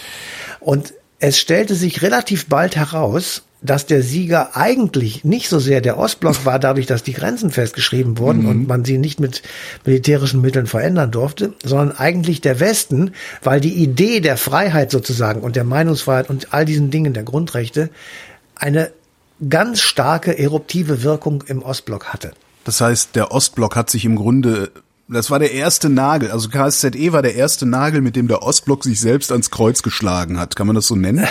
Und 0.60 0.94
es 1.18 1.38
stellte 1.38 1.74
sich 1.74 2.02
relativ 2.02 2.46
bald 2.46 2.76
heraus, 2.76 3.42
dass 3.66 3.86
der 3.86 4.02
Sieger 4.02 4.56
eigentlich 4.56 5.24
nicht 5.24 5.48
so 5.48 5.58
sehr 5.58 5.80
der 5.80 5.98
Ostblock 5.98 6.44
war, 6.44 6.58
dadurch, 6.58 6.86
dass 6.86 7.02
die 7.02 7.12
Grenzen 7.12 7.50
festgeschrieben 7.50 8.18
wurden 8.18 8.42
mhm. 8.42 8.48
und 8.48 8.68
man 8.68 8.84
sie 8.84 8.98
nicht 8.98 9.20
mit 9.20 9.42
militärischen 9.84 10.40
Mitteln 10.40 10.66
verändern 10.66 11.10
durfte, 11.10 11.52
sondern 11.62 11.96
eigentlich 11.96 12.40
der 12.40 12.60
Westen, 12.60 13.12
weil 13.42 13.60
die 13.60 13.74
Idee 13.74 14.20
der 14.20 14.36
Freiheit 14.36 14.90
sozusagen 14.90 15.40
und 15.40 15.56
der 15.56 15.64
Meinungsfreiheit 15.64 16.30
und 16.30 16.54
all 16.54 16.64
diesen 16.64 16.90
Dingen 16.90 17.12
der 17.12 17.24
Grundrechte 17.24 17.90
eine 18.54 18.90
ganz 19.48 19.80
starke 19.80 20.38
eruptive 20.38 21.02
Wirkung 21.02 21.44
im 21.46 21.62
Ostblock 21.62 22.06
hatte. 22.06 22.32
Das 22.64 22.80
heißt, 22.80 23.14
der 23.14 23.32
Ostblock 23.32 23.76
hat 23.76 23.90
sich 23.90 24.04
im 24.04 24.16
Grunde 24.16 24.70
das 25.08 25.30
war 25.30 25.38
der 25.38 25.52
erste 25.52 25.88
Nagel, 25.88 26.30
also 26.30 26.48
KSZE 26.48 27.12
war 27.12 27.22
der 27.22 27.36
erste 27.36 27.64
Nagel, 27.64 28.00
mit 28.00 28.16
dem 28.16 28.26
der 28.26 28.42
Ostblock 28.42 28.82
sich 28.82 29.00
selbst 29.00 29.30
ans 29.30 29.50
Kreuz 29.50 29.82
geschlagen 29.82 30.40
hat. 30.40 30.56
Kann 30.56 30.66
man 30.66 30.74
das 30.74 30.88
so 30.88 30.96
nennen? 30.96 31.26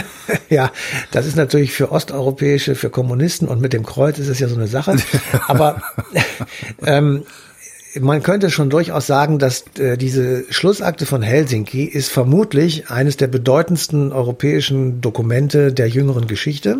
ja, 0.48 0.72
das 1.12 1.26
ist 1.26 1.36
natürlich 1.36 1.72
für 1.72 1.92
Osteuropäische, 1.92 2.74
für 2.74 2.90
Kommunisten 2.90 3.46
und 3.46 3.60
mit 3.60 3.72
dem 3.72 3.86
Kreuz 3.86 4.18
ist 4.18 4.28
es 4.28 4.40
ja 4.40 4.48
so 4.48 4.56
eine 4.56 4.66
Sache. 4.66 4.96
Aber 5.46 5.80
ähm, 6.84 7.22
man 7.98 8.22
könnte 8.22 8.50
schon 8.50 8.70
durchaus 8.70 9.06
sagen, 9.06 9.38
dass 9.38 9.64
äh, 9.78 9.96
diese 9.96 10.44
Schlussakte 10.50 11.06
von 11.06 11.22
Helsinki 11.22 11.84
ist 11.84 12.08
vermutlich 12.08 12.90
eines 12.90 13.16
der 13.16 13.26
bedeutendsten 13.26 14.12
europäischen 14.12 15.00
Dokumente 15.00 15.72
der 15.72 15.88
jüngeren 15.88 16.26
Geschichte, 16.26 16.78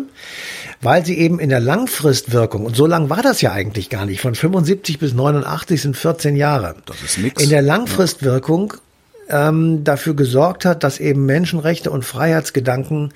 weil 0.81 1.05
sie 1.05 1.17
eben 1.17 1.39
in 1.39 1.49
der 1.49 1.59
Langfristwirkung, 1.59 2.65
und 2.65 2.75
so 2.75 2.85
lang 2.85 3.09
war 3.09 3.21
das 3.21 3.41
ja 3.41 3.51
eigentlich 3.51 3.89
gar 3.89 4.05
nicht, 4.05 4.21
von 4.21 4.35
75 4.35 4.99
bis 4.99 5.13
89 5.13 5.81
sind 5.81 5.97
14 5.97 6.35
Jahre. 6.35 6.75
Das 6.85 7.01
ist 7.03 7.17
nix. 7.19 7.41
In 7.41 7.49
der 7.49 7.61
Langfristwirkung 7.61 8.73
ähm, 9.29 9.83
dafür 9.83 10.15
gesorgt 10.15 10.65
hat, 10.65 10.83
dass 10.83 10.99
eben 10.99 11.25
Menschenrechte 11.25 11.91
und 11.91 12.03
Freiheitsgedanken 12.03 13.13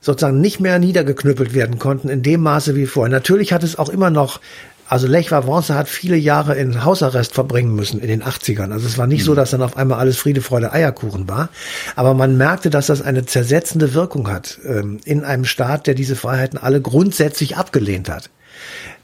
sozusagen 0.00 0.40
nicht 0.40 0.58
mehr 0.58 0.78
niedergeknüppelt 0.80 1.54
werden 1.54 1.78
konnten 1.78 2.08
in 2.08 2.22
dem 2.22 2.40
Maße 2.40 2.74
wie 2.74 2.86
vorher. 2.86 3.10
Natürlich 3.10 3.52
hat 3.52 3.62
es 3.62 3.78
auch 3.78 3.88
immer 3.88 4.10
noch 4.10 4.40
also 4.88 5.06
Lech 5.06 5.30
Wałęsa 5.30 5.74
hat 5.74 5.88
viele 5.88 6.16
Jahre 6.16 6.54
in 6.54 6.84
Hausarrest 6.84 7.34
verbringen 7.34 7.74
müssen 7.74 8.00
in 8.00 8.08
den 8.08 8.22
80ern. 8.22 8.72
Also 8.72 8.86
es 8.86 8.98
war 8.98 9.06
nicht 9.06 9.24
so, 9.24 9.34
dass 9.34 9.50
dann 9.50 9.62
auf 9.62 9.76
einmal 9.76 9.98
alles 9.98 10.18
Friede, 10.18 10.42
Freude, 10.42 10.72
Eierkuchen 10.72 11.28
war. 11.28 11.48
Aber 11.96 12.14
man 12.14 12.36
merkte, 12.36 12.70
dass 12.70 12.86
das 12.86 13.02
eine 13.02 13.24
zersetzende 13.24 13.94
Wirkung 13.94 14.30
hat 14.30 14.58
ähm, 14.66 15.00
in 15.04 15.24
einem 15.24 15.44
Staat, 15.44 15.86
der 15.86 15.94
diese 15.94 16.16
Freiheiten 16.16 16.58
alle 16.58 16.80
grundsätzlich 16.80 17.56
abgelehnt 17.56 18.08
hat. 18.08 18.30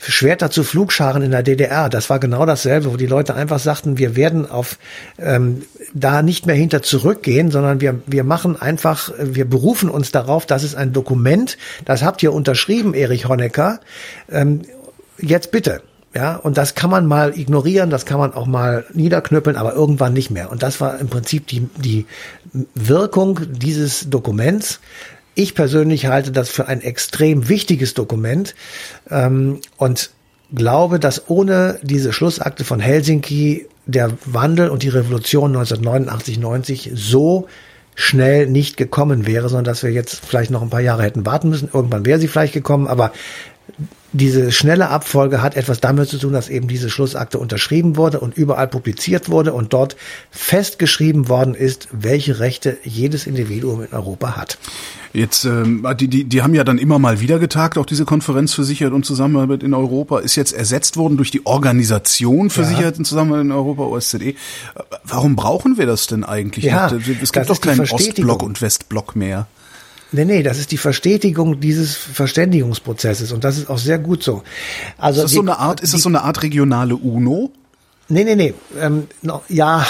Schwerter 0.00 0.50
zu 0.50 0.62
Flugscharen 0.62 1.22
in 1.22 1.32
der 1.32 1.42
DDR, 1.42 1.88
das 1.88 2.08
war 2.08 2.20
genau 2.20 2.46
dasselbe, 2.46 2.92
wo 2.92 2.96
die 2.96 3.06
Leute 3.06 3.34
einfach 3.34 3.58
sagten, 3.58 3.98
wir 3.98 4.14
werden 4.14 4.48
auf 4.48 4.78
ähm, 5.18 5.62
da 5.92 6.22
nicht 6.22 6.46
mehr 6.46 6.54
hinter 6.54 6.82
zurückgehen, 6.82 7.50
sondern 7.50 7.80
wir, 7.80 8.00
wir 8.06 8.24
machen 8.24 8.60
einfach, 8.60 9.10
wir 9.18 9.44
berufen 9.44 9.90
uns 9.90 10.12
darauf, 10.12 10.46
das 10.46 10.62
ist 10.62 10.76
ein 10.76 10.92
Dokument, 10.92 11.58
das 11.84 12.02
habt 12.02 12.22
ihr 12.22 12.32
unterschrieben, 12.32 12.94
Erich 12.94 13.26
Honecker, 13.26 13.80
ähm, 14.30 14.62
jetzt 15.20 15.50
bitte. 15.50 15.82
Ja, 16.14 16.36
und 16.36 16.56
das 16.56 16.74
kann 16.74 16.88
man 16.88 17.06
mal 17.06 17.38
ignorieren, 17.38 17.90
das 17.90 18.06
kann 18.06 18.18
man 18.18 18.32
auch 18.32 18.46
mal 18.46 18.86
niederknüppeln, 18.94 19.56
aber 19.56 19.74
irgendwann 19.74 20.14
nicht 20.14 20.30
mehr. 20.30 20.50
Und 20.50 20.62
das 20.62 20.80
war 20.80 20.98
im 20.98 21.08
Prinzip 21.08 21.46
die, 21.46 21.68
die 21.76 22.06
Wirkung 22.74 23.40
dieses 23.52 24.08
Dokuments. 24.08 24.80
Ich 25.34 25.54
persönlich 25.54 26.06
halte 26.06 26.32
das 26.32 26.48
für 26.48 26.66
ein 26.66 26.80
extrem 26.80 27.48
wichtiges 27.48 27.92
Dokument 27.92 28.54
ähm, 29.10 29.60
und 29.76 30.10
glaube, 30.52 30.98
dass 30.98 31.28
ohne 31.28 31.78
diese 31.82 32.12
Schlussakte 32.12 32.64
von 32.64 32.80
Helsinki 32.80 33.66
der 33.84 34.10
Wandel 34.24 34.70
und 34.70 34.82
die 34.82 34.88
Revolution 34.88 35.54
1989-90 35.56 36.90
so 36.94 37.48
schnell 37.94 38.46
nicht 38.46 38.76
gekommen 38.76 39.26
wäre, 39.26 39.48
sondern 39.48 39.64
dass 39.64 39.82
wir 39.82 39.90
jetzt 39.90 40.24
vielleicht 40.24 40.50
noch 40.50 40.62
ein 40.62 40.70
paar 40.70 40.80
Jahre 40.80 41.02
hätten 41.02 41.26
warten 41.26 41.50
müssen. 41.50 41.68
Irgendwann 41.72 42.06
wäre 42.06 42.18
sie 42.18 42.28
vielleicht 42.28 42.54
gekommen, 42.54 42.86
aber 42.86 43.12
diese 44.12 44.52
schnelle 44.52 44.88
Abfolge 44.88 45.42
hat 45.42 45.54
etwas 45.54 45.80
damit 45.80 46.08
zu 46.08 46.18
tun, 46.18 46.32
dass 46.32 46.48
eben 46.48 46.66
diese 46.66 46.88
Schlussakte 46.88 47.38
unterschrieben 47.38 47.96
wurde 47.96 48.20
und 48.20 48.36
überall 48.36 48.66
publiziert 48.66 49.28
wurde 49.28 49.52
und 49.52 49.72
dort 49.72 49.96
festgeschrieben 50.30 51.28
worden 51.28 51.54
ist, 51.54 51.88
welche 51.92 52.40
Rechte 52.40 52.78
jedes 52.84 53.26
Individuum 53.26 53.82
in 53.82 53.92
Europa 53.92 54.36
hat. 54.36 54.58
Jetzt, 55.12 55.44
ähm, 55.44 55.86
die, 55.98 56.08
die, 56.08 56.24
die 56.24 56.42
haben 56.42 56.54
ja 56.54 56.64
dann 56.64 56.78
immer 56.78 56.98
mal 56.98 57.20
wieder 57.20 57.38
getagt, 57.38 57.78
auch 57.78 57.86
diese 57.86 58.04
Konferenz 58.04 58.54
für 58.54 58.64
Sicherheit 58.64 58.92
und 58.92 59.04
Zusammenarbeit 59.04 59.62
in 59.62 59.74
Europa, 59.74 60.20
ist 60.20 60.36
jetzt 60.36 60.52
ersetzt 60.52 60.96
worden 60.96 61.16
durch 61.16 61.30
die 61.30 61.46
Organisation 61.46 62.50
für 62.50 62.62
ja. 62.62 62.68
Sicherheit 62.68 62.98
und 62.98 63.04
Zusammenarbeit 63.04 63.44
in 63.44 63.52
Europa, 63.52 63.82
OSZE. 63.84 64.34
Warum 65.04 65.36
brauchen 65.36 65.78
wir 65.78 65.86
das 65.86 66.06
denn 66.06 66.24
eigentlich? 66.24 66.64
Ja, 66.64 66.90
es 67.22 67.32
gibt 67.32 67.48
doch 67.50 67.60
keinen 67.60 67.80
Ostblock 67.80 68.42
und 68.42 68.60
Westblock 68.60 69.16
mehr. 69.16 69.46
Nee, 70.10 70.24
nee, 70.24 70.42
das 70.42 70.58
ist 70.58 70.72
die 70.72 70.78
Verstetigung 70.78 71.60
dieses 71.60 71.94
Verständigungsprozesses 71.94 73.32
und 73.32 73.44
das 73.44 73.58
ist 73.58 73.68
auch 73.68 73.78
sehr 73.78 73.98
gut 73.98 74.22
so. 74.22 74.42
Also 74.96 75.20
ist 75.20 75.24
das 75.24 75.30
die, 75.32 75.36
so 75.36 75.42
eine 75.42 75.58
Art, 75.58 75.80
ist 75.80 75.92
die, 75.92 75.96
das 75.96 76.02
so 76.02 76.08
eine 76.08 76.22
Art 76.22 76.42
regionale 76.42 76.96
UNO? 76.96 77.52
Nee, 78.08 78.24
nee, 78.24 78.34
nee, 78.34 78.54
ähm, 78.80 79.06
no, 79.20 79.42
ja, 79.48 79.86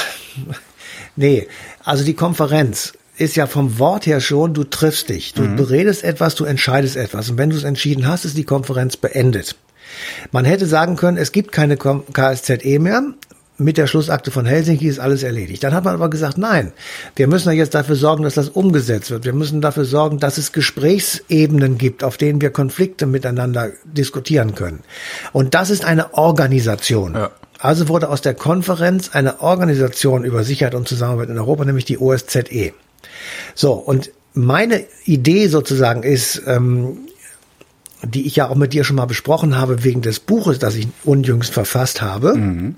nee, 1.16 1.46
also 1.84 2.04
die 2.04 2.14
Konferenz 2.14 2.94
ist 3.16 3.36
ja 3.36 3.46
vom 3.46 3.78
Wort 3.78 4.06
her 4.06 4.20
schon, 4.20 4.54
du 4.54 4.64
triffst 4.64 5.08
dich, 5.08 5.34
du 5.34 5.42
mhm. 5.42 5.56
beredest 5.56 6.02
etwas, 6.02 6.34
du 6.34 6.44
entscheidest 6.44 6.96
etwas 6.96 7.30
und 7.30 7.38
wenn 7.38 7.50
du 7.50 7.56
es 7.56 7.64
entschieden 7.64 8.08
hast, 8.08 8.24
ist 8.24 8.36
die 8.36 8.44
Konferenz 8.44 8.96
beendet. 8.96 9.56
Man 10.32 10.44
hätte 10.44 10.66
sagen 10.66 10.96
können, 10.96 11.16
es 11.16 11.32
gibt 11.32 11.52
keine 11.52 11.76
KSZE 11.76 12.78
mehr, 12.78 13.02
mit 13.58 13.76
der 13.76 13.88
Schlussakte 13.88 14.30
von 14.30 14.46
Helsinki 14.46 14.86
ist 14.86 15.00
alles 15.00 15.24
erledigt. 15.24 15.64
Dann 15.64 15.74
hat 15.74 15.84
man 15.84 15.94
aber 15.94 16.08
gesagt, 16.08 16.38
nein, 16.38 16.72
wir 17.16 17.26
müssen 17.26 17.48
ja 17.48 17.54
jetzt 17.54 17.74
dafür 17.74 17.96
sorgen, 17.96 18.22
dass 18.22 18.34
das 18.34 18.48
umgesetzt 18.48 19.10
wird. 19.10 19.24
Wir 19.24 19.32
müssen 19.32 19.60
dafür 19.60 19.84
sorgen, 19.84 20.20
dass 20.20 20.38
es 20.38 20.52
Gesprächsebenen 20.52 21.76
gibt, 21.76 22.04
auf 22.04 22.16
denen 22.16 22.40
wir 22.40 22.50
Konflikte 22.50 23.06
miteinander 23.06 23.72
diskutieren 23.84 24.54
können. 24.54 24.80
Und 25.32 25.54
das 25.54 25.70
ist 25.70 25.84
eine 25.84 26.14
Organisation. 26.14 27.14
Ja. 27.14 27.30
Also 27.58 27.88
wurde 27.88 28.08
aus 28.08 28.22
der 28.22 28.34
Konferenz 28.34 29.10
eine 29.12 29.40
Organisation 29.40 30.24
über 30.24 30.44
Sicherheit 30.44 30.76
und 30.76 30.86
Zusammenarbeit 30.86 31.28
in 31.28 31.38
Europa, 31.38 31.64
nämlich 31.64 31.84
die 31.84 31.98
OSZE. 31.98 32.72
So, 33.56 33.72
und 33.72 34.12
meine 34.34 34.84
Idee 35.04 35.48
sozusagen 35.48 36.04
ist, 36.04 36.42
ähm, 36.46 36.98
die 38.04 38.26
ich 38.26 38.36
ja 38.36 38.48
auch 38.48 38.54
mit 38.54 38.72
dir 38.72 38.84
schon 38.84 38.94
mal 38.94 39.06
besprochen 39.06 39.58
habe, 39.58 39.82
wegen 39.82 40.02
des 40.02 40.20
Buches, 40.20 40.60
das 40.60 40.76
ich 40.76 40.86
unjüngst 41.02 41.52
verfasst 41.52 42.00
habe, 42.00 42.36
mhm. 42.36 42.76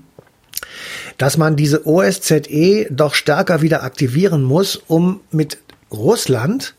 Dass 1.17 1.37
man 1.37 1.55
diese 1.55 1.85
OSZE 1.87 2.87
doch 2.89 3.13
stärker 3.13 3.61
wieder 3.61 3.83
aktivieren 3.83 4.43
muss, 4.43 4.75
um 4.75 5.21
mit 5.31 5.57
Russland 5.91 6.73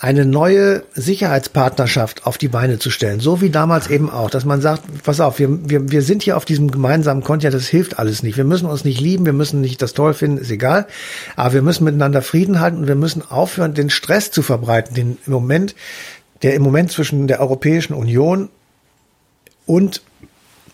eine 0.00 0.24
neue 0.24 0.84
Sicherheitspartnerschaft 0.94 2.24
auf 2.24 2.38
die 2.38 2.46
Beine 2.46 2.78
zu 2.78 2.88
stellen. 2.88 3.18
So 3.18 3.40
wie 3.40 3.50
damals 3.50 3.90
eben 3.90 4.08
auch, 4.10 4.30
dass 4.30 4.44
man 4.44 4.60
sagt, 4.60 5.02
pass 5.02 5.18
auf, 5.18 5.40
wir, 5.40 5.68
wir, 5.68 5.90
wir 5.90 6.02
sind 6.02 6.22
hier 6.22 6.36
auf 6.36 6.44
diesem 6.44 6.70
gemeinsamen 6.70 7.24
Kontinent, 7.24 7.56
das 7.56 7.66
hilft 7.66 7.98
alles 7.98 8.22
nicht. 8.22 8.36
Wir 8.36 8.44
müssen 8.44 8.66
uns 8.66 8.84
nicht 8.84 9.00
lieben, 9.00 9.26
wir 9.26 9.32
müssen 9.32 9.60
nicht 9.60 9.82
das 9.82 9.94
toll 9.94 10.14
finden, 10.14 10.38
ist 10.38 10.52
egal. 10.52 10.86
Aber 11.34 11.52
wir 11.52 11.62
müssen 11.62 11.82
miteinander 11.82 12.22
Frieden 12.22 12.60
halten 12.60 12.78
und 12.78 12.86
wir 12.86 12.94
müssen 12.94 13.28
aufhören, 13.28 13.74
den 13.74 13.90
Stress 13.90 14.30
zu 14.30 14.42
verbreiten, 14.42 14.94
den 14.94 15.18
im 15.26 15.32
Moment, 15.32 15.74
der 16.42 16.54
im 16.54 16.62
Moment 16.62 16.92
zwischen 16.92 17.26
der 17.26 17.40
Europäischen 17.40 17.94
Union 17.94 18.50
und 19.66 20.02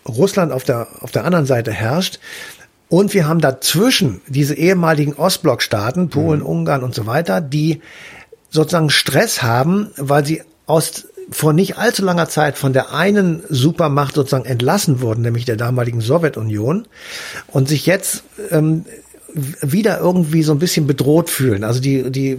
Russland 0.07 0.51
auf 0.51 0.63
der, 0.63 0.87
auf 1.01 1.09
der 1.09 1.25
anderen 1.25 1.47
Seite 1.47 1.71
herrscht. 1.71 2.19
Und 2.89 3.13
wir 3.13 3.27
haben 3.27 3.41
dazwischen 3.41 4.21
diese 4.27 4.55
ehemaligen 4.55 5.13
Ostblockstaaten, 5.13 6.09
Polen, 6.09 6.41
mhm. 6.41 6.45
Ungarn 6.45 6.83
und 6.83 6.93
so 6.93 7.05
weiter, 7.05 7.41
die 7.41 7.81
sozusagen 8.49 8.89
Stress 8.89 9.41
haben, 9.41 9.91
weil 9.97 10.25
sie 10.25 10.43
aus 10.65 11.07
vor 11.31 11.53
nicht 11.53 11.77
allzu 11.77 12.03
langer 12.03 12.29
Zeit 12.29 12.57
von 12.57 12.73
der 12.73 12.93
einen 12.93 13.43
Supermacht 13.49 14.13
sozusagen 14.15 14.45
entlassen 14.45 15.01
wurden, 15.01 15.23
nämlich 15.23 15.45
der 15.45 15.55
damaligen 15.55 16.01
Sowjetunion, 16.01 16.87
und 17.47 17.67
sich 17.67 17.87
jetzt 17.87 18.23
ähm, 18.51 18.85
wieder 19.61 19.99
irgendwie 19.99 20.43
so 20.43 20.53
ein 20.53 20.59
bisschen 20.59 20.87
bedroht 20.87 21.29
fühlen. 21.29 21.63
Also 21.63 21.81
die, 21.81 22.09
die 22.09 22.31
äh, 22.31 22.37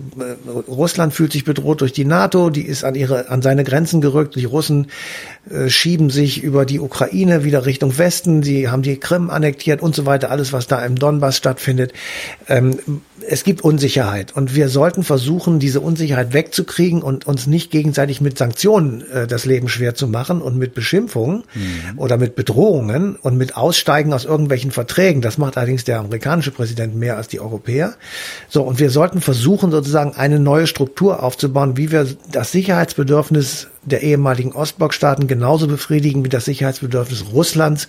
Russland 0.67 1.13
fühlt 1.13 1.33
sich 1.33 1.45
bedroht 1.45 1.83
durch 1.83 1.93
die 1.93 2.07
NATO, 2.07 2.49
die 2.49 2.63
ist 2.63 2.85
an 2.85 2.95
ihre 2.95 3.29
an 3.29 3.43
seine 3.43 3.65
Grenzen 3.65 4.01
gerückt. 4.01 4.35
Die 4.35 4.47
Russen 4.47 4.87
äh, 5.51 5.69
schieben 5.69 6.09
sich 6.09 6.43
über 6.43 6.65
die 6.65 6.81
Ukraine 6.81 7.45
wieder 7.45 7.67
Richtung 7.67 7.99
Westen. 7.99 8.43
Sie 8.43 8.69
haben 8.69 8.83
die 8.83 8.97
Krim 8.97 9.29
annektiert 9.29 9.83
und 9.83 9.95
so 9.95 10.07
weiter. 10.07 10.31
Alles, 10.31 10.53
was 10.53 10.67
da 10.67 10.85
im 10.85 10.97
Donbass 10.97 11.37
stattfindet. 11.37 11.93
Ähm, 12.49 12.79
es 13.29 13.45
gibt 13.45 13.63
Unsicherheit 13.63 14.35
und 14.37 14.55
wir 14.55 14.69
sollten 14.69 15.03
versuchen, 15.03 15.59
diese 15.59 15.81
Unsicherheit 15.81 16.33
wegzukriegen 16.33 17.03
und 17.03 17.27
uns 17.27 17.47
nicht 17.47 17.71
gegenseitig 17.71 18.21
mit 18.21 18.39
Sanktionen 18.39 19.03
äh, 19.11 19.27
das 19.27 19.45
Leben 19.45 19.69
schwer 19.69 19.95
zu 19.95 20.09
machen 20.09 20.43
und 20.43 20.57
mit 20.57 20.75
Beschimpfungen 20.75 21.45
mhm. 21.55 21.99
oder 21.99 22.19
mit 22.19 22.37
Bedrohungen 22.37 23.17
und 23.17 23.37
mit 23.37 23.57
Aussteigen 23.57 24.13
aus 24.13 24.25
irgendwelchen 24.25 24.71
Verträgen. 24.71 25.23
Das 25.23 25.39
macht 25.39 25.57
allerdings 25.57 25.85
der 25.85 26.01
amerikanische 26.01 26.51
Präsident 26.51 26.95
mehr 26.97 27.17
als 27.17 27.29
die 27.29 27.41
Europäer. 27.41 27.95
So, 28.49 28.63
und 28.63 28.79
wir 28.79 28.91
sollten 28.91 29.21
versuchen, 29.21 29.71
sozusagen 29.71 30.15
eine 30.15 30.39
neue 30.39 30.67
Struktur 30.67 31.23
aufzubauen, 31.23 31.77
wie 31.77 31.91
wir 31.91 32.07
das 32.31 32.53
Sicherheitsbedürfnis 32.53 33.69
der 33.87 34.03
ehemaligen 34.03 34.53
Ostblockstaaten 34.53 35.27
genauso 35.27 35.67
befriedigen 35.67 36.25
wie 36.25 36.29
das 36.29 36.45
Sicherheitsbedürfnis 36.45 37.27
Russlands 37.33 37.89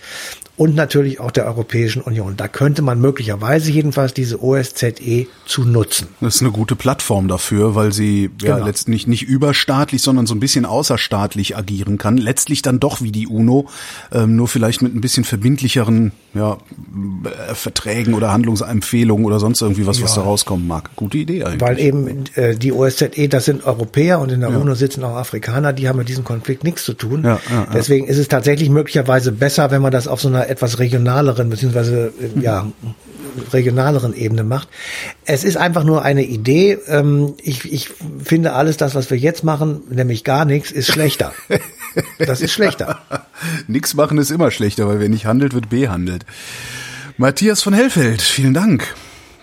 und 0.58 0.74
natürlich 0.74 1.20
auch 1.20 1.32
der 1.32 1.46
Europäischen 1.46 2.02
Union. 2.02 2.36
Da 2.36 2.48
könnte 2.48 2.82
man 2.82 3.00
möglicherweise 3.00 3.72
jedenfalls 3.72 4.14
diese 4.14 4.42
OSZE 4.44 5.28
zu 5.46 5.66
nutzen. 5.66 6.08
Das 6.20 6.36
ist 6.36 6.42
eine 6.42 6.52
gute 6.52 6.76
Plattform 6.76 7.28
dafür, 7.28 7.76
weil 7.76 7.94
sie 7.94 8.32
ja 8.42 8.56
genau. 8.56 8.66
letztlich 8.66 9.06
nicht 9.06 9.24
überstaatlich, 9.24 10.02
sondern 10.02 10.26
so 10.26 10.34
ein 10.34 10.40
bisschen 10.40 10.66
außerstaatlich 10.66 11.56
agieren 11.56 12.00
kann. 12.00 12.18
Letztlich 12.18 12.64
dann 12.64 12.80
doch 12.80 13.02
wie 13.02 13.12
die 13.12 13.28
UNO, 13.28 13.68
ähm, 14.12 14.36
nur 14.36 14.48
vielleicht 14.48 14.82
mit 14.82 14.96
ein 14.96 15.02
bisschen 15.02 15.24
verbindlicheren 15.24 16.12
ja, 16.34 16.54
äh, 16.54 17.54
Verträgen 17.54 18.16
oder 18.16 18.32
Handlungsempfehlungen 18.32 19.26
oder 19.26 19.40
sonst 19.40 19.62
irgendwie 19.62 19.86
was, 19.86 20.00
ja. 20.00 20.06
was 20.06 20.16
da 20.16 20.22
rauskommen 20.22 20.68
mag. 20.68 20.90
Gute 20.96 21.20
Idee 21.20 21.44
eigentlich. 21.44 21.62
Weil 21.62 21.80
eben 21.80 22.26
äh, 22.34 22.56
die 22.56 22.74
OSZE, 22.74 23.28
das 23.30 23.46
sind 23.46 23.64
Europäer 23.64 24.20
und 24.20 24.32
in 24.32 24.42
der 24.42 24.50
ja. 24.50 24.58
UNO 24.58 24.74
sitzen 24.74 25.04
auch 25.04 25.16
Afrikaner, 25.16 25.72
die 25.72 25.87
haben 25.88 25.98
mit 25.98 26.10
diesem 26.10 26.24
Konflikt 26.24 26.64
nichts 26.64 26.84
zu 26.84 26.94
tun. 26.94 27.24
Ja, 27.24 27.40
Deswegen 27.74 28.08
ist 28.08 28.18
es 28.18 28.28
tatsächlich 28.28 28.70
möglicherweise 28.70 29.32
besser, 29.32 29.72
wenn 29.72 29.82
man 29.82 29.92
das 29.92 30.08
auf 30.08 30.22
so 30.22 30.28
einer 30.28 30.50
etwas 30.50 30.80
regionaleren, 30.80 31.50
beziehungsweise 31.50 32.14
äh, 32.20 32.40
ja, 32.40 32.68
regionaleren 33.54 34.16
Ebene 34.16 34.44
macht. 34.44 34.68
Es 35.26 35.44
ist 35.44 35.58
einfach 35.58 35.84
nur 35.84 36.04
eine 36.04 36.24
Idee. 36.24 36.78
Ähm, 36.88 37.36
ich, 37.42 37.72
ich 37.72 37.90
finde 38.24 38.54
alles 38.54 38.78
das, 38.78 38.96
was 38.96 39.10
wir 39.10 39.18
jetzt 39.18 39.44
machen, 39.44 39.82
nämlich 39.90 40.24
gar 40.24 40.46
nichts, 40.46 40.72
ist 40.72 40.92
schlechter. 40.92 41.34
Das 42.20 42.42
ist 42.42 42.52
schlechter. 42.52 43.00
Nichts 43.68 43.96
machen 43.96 44.18
ist 44.18 44.30
immer 44.30 44.52
schlechter, 44.52 44.88
weil 44.88 45.00
wer 45.00 45.10
nicht 45.10 45.26
handelt, 45.26 45.54
wird 45.54 45.70
behandelt. 45.70 46.26
Matthias 47.18 47.64
von 47.64 47.74
Hellfeld, 47.74 48.22
vielen 48.22 48.54
Dank. 48.54 48.96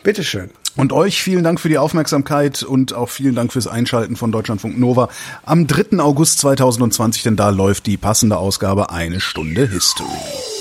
Bitteschön. 0.05 0.51
Und 0.77 0.93
euch 0.93 1.23
vielen 1.23 1.45
Dank 1.45 1.61
für 1.61 1.69
die 1.69 1.79
Aufmerksamkeit 1.79 2.63
und 2.63 2.95
auch 2.95 3.09
vielen 3.09 3.35
Dank 3.35 3.53
fürs 3.53 3.67
Einschalten 3.67 4.17
von 4.17 4.33
Deutschlandfunk 4.33 4.79
Nova 4.79 5.09
am 5.45 5.67
3. 5.67 6.01
August 6.01 6.41
2020, 6.41 7.23
denn 7.23 7.37
da 7.37 7.51
läuft 7.51 7.87
die 7.87 7.97
passende 7.97 8.39
Ausgabe 8.39 8.91
Eine 8.91 9.21
Stunde 9.21 9.69
History. 9.69 10.54